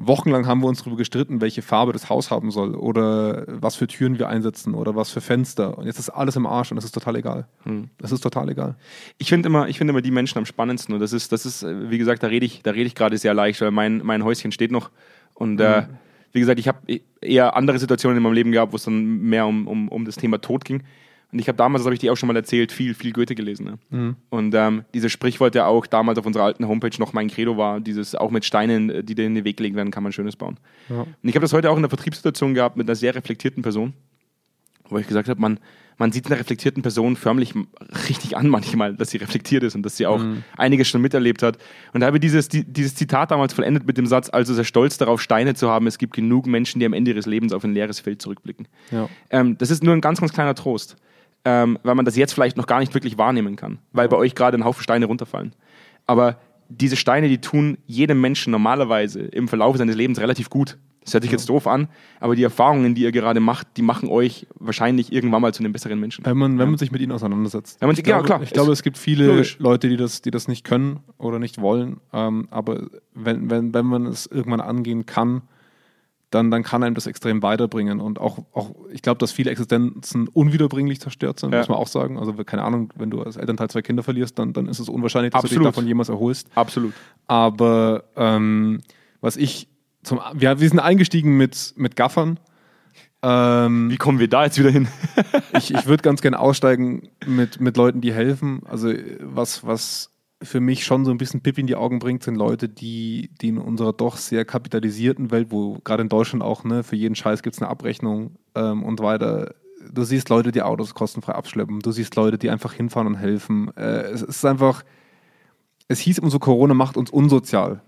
[0.00, 3.88] Wochenlang haben wir uns darüber gestritten, welche Farbe das Haus haben soll oder was für
[3.88, 5.76] Türen wir einsetzen oder was für Fenster.
[5.76, 7.48] Und jetzt ist alles im Arsch und das ist total egal.
[7.64, 7.90] Hm.
[7.98, 8.76] Das ist total egal.
[9.18, 10.94] Ich finde immer, ich finde immer die Menschen am spannendsten.
[10.94, 13.18] Und das ist, das ist, äh, wie gesagt, da rede ich, da rede ich gerade
[13.18, 14.90] sehr leicht, weil mein, mein Häuschen steht noch.
[15.34, 15.82] Und äh,
[16.32, 19.46] wie gesagt, ich habe eher andere Situationen in meinem Leben gehabt, wo es dann mehr
[19.46, 20.84] um, um, um das Thema Tod ging.
[21.30, 23.34] Und ich habe damals, das habe ich dir auch schon mal erzählt, viel, viel Goethe
[23.34, 23.78] gelesen.
[23.90, 24.16] Ne?
[24.30, 27.80] Und ähm, dieses Sprichwort, der auch damals auf unserer alten Homepage noch mein Credo war,
[27.80, 30.36] dieses auch mit Steinen, äh, die dir in den Weg gelegt werden, kann man Schönes
[30.36, 30.56] bauen.
[30.88, 31.00] Ja.
[31.00, 33.92] Und ich habe das heute auch in einer Vertriebssituation gehabt mit einer sehr reflektierten Person,
[34.88, 35.60] wo ich gesagt habe, man,
[35.98, 37.52] man sieht einer reflektierten Person förmlich
[38.08, 40.22] richtig an manchmal, dass sie reflektiert ist und dass sie auch
[40.56, 41.58] einiges schon miterlebt hat.
[41.92, 44.64] Und da habe ich dieses, die, dieses Zitat damals vollendet mit dem Satz, also sehr
[44.64, 47.64] stolz darauf, Steine zu haben, es gibt genug Menschen, die am Ende ihres Lebens auf
[47.64, 48.66] ein leeres Feld zurückblicken.
[48.92, 49.10] Ja.
[49.28, 50.96] Ähm, das ist nur ein ganz, ganz kleiner Trost,
[51.48, 54.34] ähm, weil man das jetzt vielleicht noch gar nicht wirklich wahrnehmen kann, weil bei euch
[54.34, 55.54] gerade ein Haufen Steine runterfallen.
[56.06, 56.36] Aber
[56.68, 60.76] diese Steine, die tun jedem Menschen normalerweise im Verlauf seines Lebens relativ gut.
[61.04, 61.88] Das hört sich jetzt doof an,
[62.20, 65.72] aber die Erfahrungen, die ihr gerade macht, die machen euch wahrscheinlich irgendwann mal zu einem
[65.72, 66.26] besseren Menschen.
[66.26, 67.80] Wenn man, wenn man sich mit ihnen auseinandersetzt.
[67.80, 68.42] Wenn man sich- ich ja, glaube, klar.
[68.42, 69.56] Ich glaube, es gibt viele Logisch.
[69.58, 71.96] Leute, die das, die das nicht können oder nicht wollen.
[72.12, 75.40] Ähm, aber wenn, wenn, wenn man es irgendwann angehen kann,
[76.30, 78.00] dann, dann kann einem das extrem weiterbringen.
[78.00, 81.58] Und auch, auch ich glaube, dass viele Existenzen unwiederbringlich zerstört sind, Ja.
[81.58, 82.18] muss man auch sagen.
[82.18, 85.32] Also, keine Ahnung, wenn du als Elternteil zwei Kinder verlierst, dann, dann ist es unwahrscheinlich,
[85.32, 85.64] dass du Absolut.
[85.66, 86.48] dich davon jemals erholst.
[86.54, 86.92] Absolut.
[87.26, 88.80] Aber ähm,
[89.20, 89.68] was ich
[90.02, 92.38] zum wir, wir sind eingestiegen mit, mit Gaffern.
[93.20, 94.86] Ähm, Wie kommen wir da jetzt wieder hin?
[95.56, 98.62] ich ich würde ganz gerne aussteigen mit, mit Leuten, die helfen.
[98.64, 100.10] Also was, was
[100.42, 103.48] für mich schon so ein bisschen Pip in die Augen bringt, sind Leute, die, die
[103.48, 107.42] in unserer doch sehr kapitalisierten Welt, wo gerade in Deutschland auch, ne, für jeden Scheiß
[107.42, 109.54] gibt es eine Abrechnung ähm, und weiter.
[109.90, 111.80] Du siehst Leute, die Autos kostenfrei abschleppen.
[111.80, 113.76] Du siehst Leute, die einfach hinfahren und helfen.
[113.76, 114.84] Äh, es ist einfach,
[115.88, 117.82] es hieß immer so, Corona macht uns unsozial.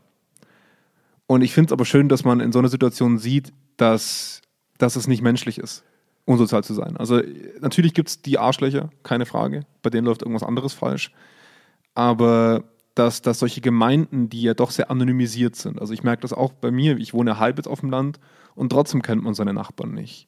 [1.26, 4.42] Und ich finde es aber schön, dass man in so einer Situation sieht, dass,
[4.78, 5.84] dass es nicht menschlich ist,
[6.24, 6.96] unsozial zu sein.
[6.96, 7.20] Also
[7.60, 9.64] natürlich gibt es die Arschlöcher, keine Frage.
[9.82, 11.12] Bei denen läuft irgendwas anderes falsch.
[12.00, 16.32] Aber dass, dass solche Gemeinden, die ja doch sehr anonymisiert sind, also ich merke das
[16.32, 18.18] auch bei mir, ich wohne halb jetzt auf dem Land
[18.54, 20.26] und trotzdem kennt man seine Nachbarn nicht.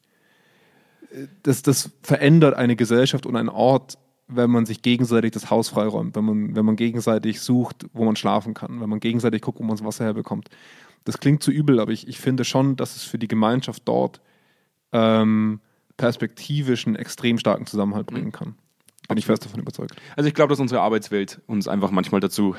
[1.42, 3.96] Das, das verändert eine Gesellschaft und einen Ort,
[4.28, 8.16] wenn man sich gegenseitig das Haus freiräumt, wenn man, wenn man gegenseitig sucht, wo man
[8.16, 10.50] schlafen kann, wenn man gegenseitig guckt, wo man das Wasser herbekommt.
[11.04, 14.20] Das klingt zu übel, aber ich, ich finde schon, dass es für die Gemeinschaft dort
[14.92, 15.60] ähm,
[15.96, 18.56] perspektivisch einen extrem starken Zusammenhalt bringen kann.
[19.08, 19.94] Bin ich fest davon überzeugt.
[20.16, 22.54] Also ich glaube, dass unsere Arbeitswelt uns einfach manchmal dazu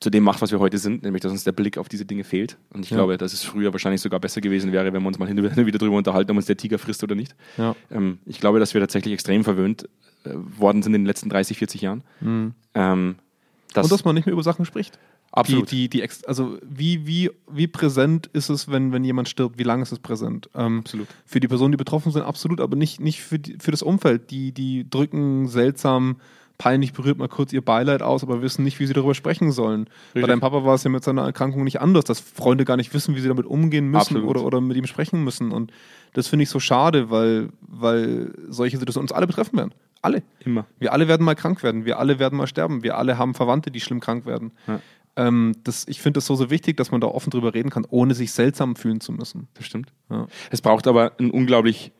[0.00, 2.24] zu dem macht, was wir heute sind, nämlich dass uns der Blick auf diese Dinge
[2.24, 2.56] fehlt.
[2.70, 2.96] Und ich Ja.
[2.96, 5.44] glaube, dass es früher wahrscheinlich sogar besser gewesen wäre, wenn wir uns mal hin und
[5.66, 7.34] wieder darüber unterhalten, ob uns der Tiger frisst oder nicht.
[7.56, 7.76] Ja.
[7.90, 9.88] Ähm, ich glaube, dass wir tatsächlich extrem verwöhnt
[10.24, 12.02] äh, worden sind in den letzten 30, 40 Jahren.
[12.22, 13.82] Ähm, das, Mhm.
[13.84, 14.98] und dass man nicht mehr über Sachen spricht.
[15.36, 15.70] Absolut.
[15.72, 19.58] Die, die, die also wie, wie, wie präsent ist es, wenn, wenn jemand stirbt?
[19.58, 20.48] Wie lange ist es präsent?
[20.54, 21.08] Ähm, Absolut.
[21.26, 24.30] Für die Personen, die betroffen sind, absolut, aber nicht, nicht für, die, für das Umfeld.
[24.30, 26.16] Die, die drücken seltsam,
[26.56, 29.86] peinlich berührt mal kurz ihr Beileid aus, aber wissen nicht, wie sie darüber sprechen sollen.
[29.86, 30.28] Bei Richtig.
[30.28, 33.16] deinem Papa war es ja mit seiner Erkrankung nicht anders, dass Freunde gar nicht wissen,
[33.16, 34.28] wie sie damit umgehen müssen Absolut.
[34.28, 35.50] oder, oder mit ihm sprechen müssen.
[35.50, 35.72] Und
[36.12, 39.74] das finde ich so schade, weil, weil solche Situationen uns alle betreffen werden.
[40.00, 40.22] Alle.
[40.44, 40.66] Immer.
[40.78, 43.70] Wir alle werden mal krank werden, wir alle werden mal sterben, wir alle haben Verwandte,
[43.70, 44.52] die schlimm krank werden.
[44.66, 44.80] Ja.
[45.16, 47.86] Ähm, das, ich finde das so, so wichtig, dass man da offen drüber reden kann,
[47.88, 49.48] ohne sich seltsam fühlen zu müssen.
[49.54, 49.92] Das stimmt.
[50.10, 50.26] Ja.
[50.50, 51.92] Es braucht aber ein unglaublich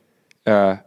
[0.43, 0.77] äh,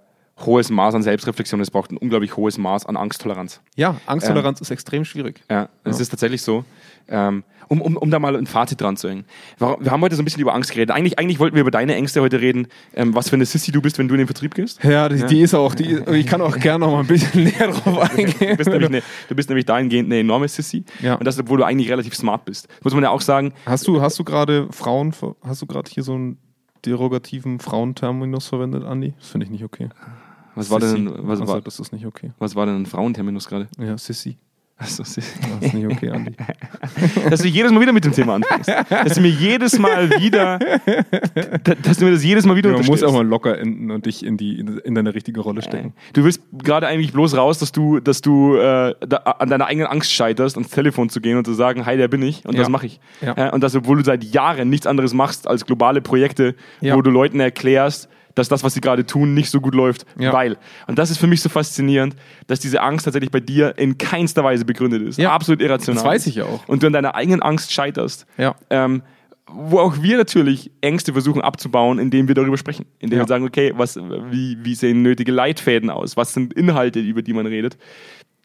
[0.44, 3.60] hohes Maß an Selbstreflexion, es braucht ein unglaublich hohes Maß an Angsttoleranz.
[3.76, 5.42] Ja, Angsttoleranz ist extrem schwierig.
[5.50, 6.64] Ja, es ist tatsächlich so.
[7.08, 9.24] Ähm, um, um, um da mal ein Fazit dran zu hängen.
[9.58, 10.94] Wir haben heute so ein bisschen über Angst geredet.
[10.94, 13.82] Eigentlich, eigentlich wollten wir über deine Ängste heute reden, ähm, was für eine Sissy du
[13.82, 14.82] bist, wenn du in den Vertrieb gehst.
[14.82, 17.68] Ja, die, die ist auch, die, ich kann auch gerne noch mal ein bisschen näher
[17.68, 18.50] drauf eingehen.
[18.50, 20.84] Du bist, nämlich eine, du bist nämlich dahingehend eine enorme Sissy.
[21.00, 21.14] Ja.
[21.14, 22.68] Und das, obwohl du eigentlich relativ smart bist.
[22.82, 26.02] Muss man ja auch sagen, Hast du, hast du gerade Frauen, hast du gerade hier
[26.02, 26.38] so einen
[26.84, 29.14] derogativen Frauenterminus verwendet, Andi?
[29.18, 29.88] Das finde ich nicht okay.
[30.58, 32.30] Was war, denn, was, Also, war, das ist nicht okay.
[32.38, 33.68] was war denn ein Frauenterminus gerade?
[33.78, 34.36] Ja, Sissy.
[34.80, 35.02] Achso.
[35.02, 36.34] Das ist nicht okay, Andi.
[37.30, 38.68] dass du jedes Mal wieder mit dem Thema anfängst.
[38.88, 40.60] dass du mir jedes Mal wieder,
[41.64, 44.06] da- dass du mir das jedes Mal wieder Man muss auch mal locker enden und
[44.06, 45.94] dich in, die, in deine richtige Rolle stecken.
[46.12, 49.88] Du willst gerade eigentlich bloß raus, dass du, dass du äh, da, an deiner eigenen
[49.88, 52.60] Angst scheiterst, ans Telefon zu gehen und zu sagen, hi, der bin ich und Ja.
[52.60, 53.00] das mache ich.
[53.20, 53.48] Ja.
[53.48, 56.94] Äh, und das, obwohl du seit Jahren nichts anderes machst als globale Projekte, Ja.
[56.94, 60.06] wo du Leuten erklärst, dass das, was sie gerade tun, nicht so gut läuft.
[60.18, 60.32] Ja.
[60.32, 63.98] Weil, und das ist für mich so faszinierend, dass diese Angst tatsächlich bei dir in
[63.98, 65.18] keinster Weise begründet ist.
[65.18, 65.32] Ja.
[65.32, 66.02] Absolut irrational.
[66.02, 66.66] Das weiß ich ja auch.
[66.68, 68.26] Und du an deiner eigenen Angst scheiterst.
[68.38, 68.54] Ja.
[68.70, 69.02] Ähm,
[69.50, 72.84] wo auch wir natürlich Ängste versuchen abzubauen, indem wir darüber sprechen.
[72.98, 73.24] Indem Ja.
[73.24, 76.16] wir sagen, okay, was, wie, wie sehen nötige Leitfäden aus?
[76.16, 77.78] Was sind Inhalte, über die man redet?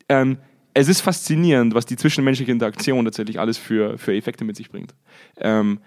[0.07, 0.37] Ähm,
[0.73, 4.95] es ist faszinierend, was die zwischenmenschliche Interaktion tatsächlich alles für, für Effekte mit sich bringt.
[5.37, 5.79] Ähm,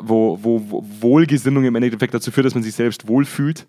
[0.00, 3.66] wo, wo, wo Wohlgesinnung im Endeffekt dazu führt, dass man sich selbst wohlfühlt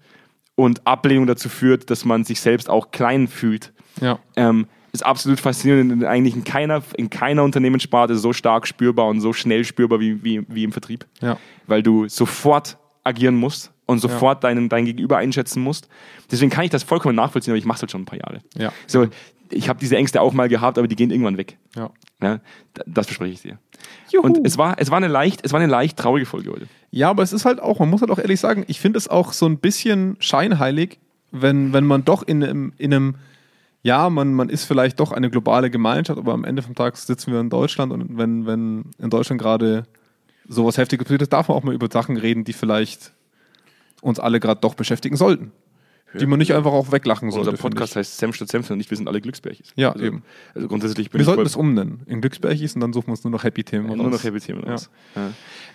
[0.56, 4.20] und Ablehnung dazu führt, dass man sich selbst auch klein fühlt Ja.
[4.36, 9.34] ähm, ist absolut faszinierend eigentlich in keiner, in keiner Unternehmenssparte so stark spürbar und so
[9.34, 11.06] schnell spürbar wie, wie, wie im Vertrieb.
[11.22, 11.38] Ja.
[11.68, 15.90] Weil du sofort agieren musst und sofort deinen, dein Gegenüber einschätzen musst.
[16.32, 18.42] Deswegen kann ich das vollkommen nachvollziehen, aber ich mache es halt schon ein paar Jahre.
[18.58, 18.72] Ja.
[18.88, 19.08] So,
[19.52, 21.58] ich habe diese Ängste auch mal gehabt, aber die gehen irgendwann weg.
[21.76, 21.92] Ja.
[22.22, 22.40] Ja,
[22.86, 23.60] das verspreche ich dir.
[24.12, 24.26] Juhu.
[24.26, 26.68] Und es war, es, war eine leicht, es war eine leicht traurige Folge heute.
[26.92, 29.08] Ja, aber es ist halt auch, man muss halt auch ehrlich sagen, ich finde es
[29.08, 31.00] auch so ein bisschen scheinheilig,
[31.32, 33.16] wenn, wenn man doch in einem, in einem
[33.84, 37.32] ja, man, man ist vielleicht doch eine globale Gemeinschaft, aber am Ende vom Tag sitzen
[37.32, 39.84] wir in Deutschland und wenn, wenn in Deutschland gerade
[40.48, 43.12] sowas Heftiges passiert ist, darf man auch mal über Sachen reden, die vielleicht
[44.02, 45.52] uns alle gerade doch beschäftigen sollten.
[46.20, 47.52] Die man nicht einfach auch weglachen sollte.
[47.52, 49.74] Unser Podcast heißt Senf statt Senf und nicht, wir sind alle Glücksbärchis.
[49.76, 50.24] Ja, also, eben.
[50.54, 51.12] Also grundsätzlich ich.
[51.12, 52.02] bin Wir ich sollten es umnennen.
[52.06, 54.14] In Glücksbärchis und dann suchen wir uns nur noch Happy-Themen Ja, nur raus.
[54.16, 54.72] noch Happy Themen Ja.
[54.72, 54.90] raus.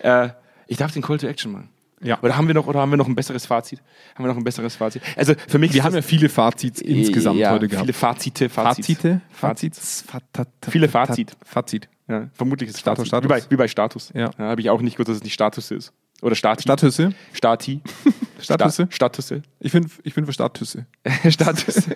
[0.02, 0.24] Ja.
[0.24, 0.30] Äh,
[0.66, 1.68] ich darf den Call to Action machen.
[2.02, 2.18] Ja.
[2.22, 3.82] Oder haben wir noch, oder haben wir noch ein besseres Fazit?
[4.14, 5.02] Haben wir noch ein besseres Fazit?
[5.16, 7.84] Also für mich Wir haben ja viele Fazits insgesamt ja, heute gehabt.
[7.84, 8.86] Viele Fazite, Fazit.
[8.86, 9.20] Fazite?
[9.30, 10.04] Fazits.
[10.06, 10.48] Fazit.
[10.70, 11.36] Viele Fazit.
[11.44, 11.88] Fazit.
[12.08, 13.08] Ja, vermutlich ist es Status, Fazit.
[13.08, 13.24] Status.
[13.24, 14.12] Wie, bei, wie bei Status.
[14.14, 14.30] Ja.
[14.38, 15.92] Habe ich auch nicht gewusst, dass es nicht Status ist.
[16.22, 16.62] Oder Stati.
[16.62, 17.12] Stadthüsse.
[17.32, 17.80] Stati.
[18.40, 18.84] Stadthüsse.
[18.86, 19.42] Sta- Statusse.
[19.58, 20.86] Ich finde ich find für Stadthüsse.
[21.28, 21.88] Status.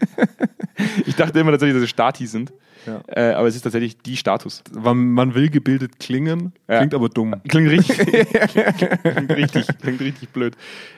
[1.07, 2.53] ich dachte immer tatsächlich, dass es Stati sind.
[2.87, 3.01] Ja.
[3.07, 4.62] Äh, aber es ist tatsächlich die Status.
[4.75, 6.79] Man, man will gebildet klingen, Ja.
[6.79, 7.35] klingt aber dumm.
[7.49, 7.97] Klingt richtig,
[9.03, 10.55] klingt richtig, klingt richtig blöd.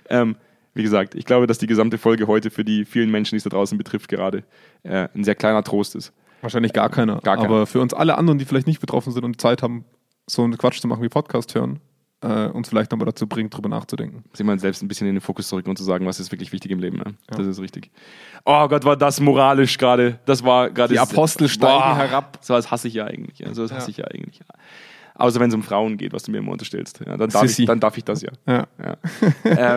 [0.08, 0.36] Ähm,
[0.74, 3.44] wie gesagt, ich glaube, dass die gesamte Folge heute für die vielen Menschen, die es
[3.44, 4.42] da draußen betrifft, gerade
[4.82, 6.12] äh, ein sehr kleiner Trost ist.
[6.42, 7.20] Wahrscheinlich gar keiner.
[7.20, 7.48] Gar keiner.
[7.48, 9.84] Aber für uns alle anderen, die vielleicht nicht betroffen sind und Zeit haben,
[10.26, 11.78] so einen Quatsch zu machen wie Podcast hören,
[12.22, 14.24] äh, uns vielleicht nochmal dazu bringt, drüber nachzudenken.
[14.32, 16.52] sich mal selbst ein bisschen in den Fokus zurück und zu sagen, was ist wirklich
[16.52, 16.96] wichtig im Leben.
[16.96, 17.14] Ne?
[17.28, 17.90] Das ist richtig.
[18.44, 20.18] Oh Gott, war das moralisch gerade.
[20.24, 20.94] Das war gerade.
[20.94, 22.38] Die Apostel steigen herab.
[22.40, 23.38] So was hasse ich ja eigentlich.
[23.40, 23.52] Ja.
[23.54, 23.90] So was hasse Ja.
[23.90, 24.40] ich ja eigentlich.
[25.18, 27.00] Außer wenn es um Frauen geht, was du mir immer unterstellst.
[27.00, 27.62] Ja, dann, darf Sissi.
[27.62, 28.32] ich, dann darf ich das ja.
[28.46, 28.66] Ja.
[28.82, 28.96] Ja.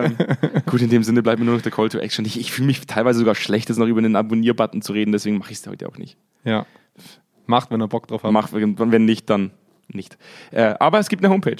[0.04, 0.16] ähm,
[0.66, 2.26] gut, in dem Sinne bleibt mir nur noch der Call to Action.
[2.26, 5.38] Ich, ich fühle mich teilweise sogar schlecht, jetzt noch über den Abonnier-Button zu reden, deswegen
[5.38, 6.16] mache ich es heute auch nicht.
[6.44, 6.66] ja.
[7.46, 8.32] Macht, wenn ihr Bock drauf habt.
[8.32, 9.50] Mach, wenn wenn nicht, dann
[9.88, 10.18] nicht.
[10.52, 11.56] Äh, aber es gibt eine Homepage.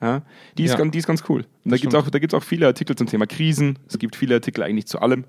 [0.00, 0.22] Ja,
[0.56, 0.76] die, ist Ja.
[0.78, 1.44] ganz, die ist ganz cool.
[1.64, 3.78] Und da gibt es auch, da gibt's auch viele Artikel zum Thema Krisen.
[3.88, 5.24] Es gibt viele Artikel eigentlich zu allem,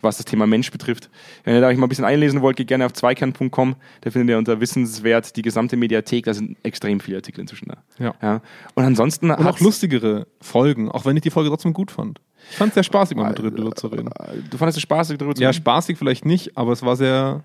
[0.00, 1.10] was das Thema Mensch betrifft.
[1.44, 3.74] Wenn ihr da euch mal ein bisschen einlesen wollt, geht gerne auf zweikern.com.
[4.02, 6.24] Da findet ihr unter Wissenswert die gesamte Mediathek.
[6.24, 8.14] Da sind extrem viele Artikel inzwischen da.
[8.22, 8.40] Ja.
[8.74, 12.20] Und ansonsten Und auch lustigere Folgen, auch wenn ich die Folge trotzdem gut fand.
[12.50, 14.08] Ich fand es sehr spaßig, mal mit Riddler zu reden.
[14.50, 15.56] Du fandest es spaßig, darüber zu Ja, reden?
[15.58, 17.42] spaßig vielleicht nicht, aber es war sehr,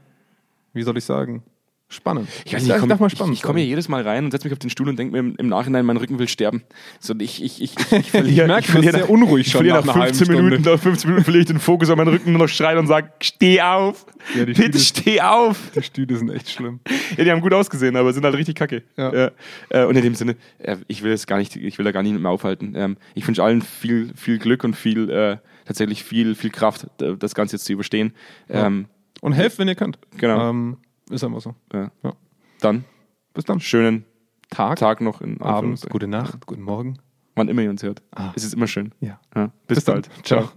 [0.74, 1.44] wie soll ich sagen,
[1.90, 2.28] spannend.
[2.46, 4.26] Ich, weiß nicht, ich komme darf mal ich, spannend ich komme hier jedes Mal rein
[4.26, 6.28] und setze mich auf den Stuhl und denke mir im, im Nachhinein, mein Rücken will
[6.28, 6.64] sterben.
[7.00, 9.60] So, ich, ich, ich, ich, ich verliere, Ich merke, ich verliere sehr unruhig ich schon
[9.60, 10.72] verliere nach nach einer halben 15 Minuten, Stunde.
[10.76, 13.12] nach 15 Minuten verliere ich den Fokus an meinen Rücken nur noch schreien und sage,
[13.22, 14.06] steh auf!
[14.36, 15.58] Ja, Bitte Stühle- steh auf!
[15.76, 16.80] Die Stühle sind echt schlimm.
[17.16, 18.84] Ja, die haben gut ausgesehen, aber sind halt richtig kacke.
[18.98, 19.32] Ja.
[19.70, 22.04] Äh, und in dem Sinne, äh, ich will es gar nicht, ich will da gar
[22.04, 22.74] nicht mehr aufhalten.
[22.76, 27.34] Ähm, ich wünsche allen viel, viel Glück und viel, äh, tatsächlich viel, viel Kraft, das
[27.36, 28.14] Ganze jetzt zu überstehen.
[28.50, 28.86] Ähm,
[29.22, 29.98] Und helft, wenn ihr könnt.
[30.18, 30.50] Genau.
[30.50, 30.78] Ähm,
[31.10, 31.56] ist einfach so.
[31.74, 31.92] ja.
[32.04, 32.14] Ja.
[32.62, 32.86] Dann
[33.34, 33.60] Bis dann.
[33.60, 34.06] schönen
[34.50, 36.98] Tag, Tag noch in Abend, gute Nacht, guten Morgen.
[37.36, 38.02] Wann immer ihr uns hört.
[38.16, 38.32] Ah.
[38.36, 38.94] Es ist immer schön.
[39.00, 39.20] Ja.
[39.36, 39.52] Ja.
[39.68, 39.96] Bis, Bis dann.
[40.02, 40.10] bald.
[40.26, 40.50] Ciao.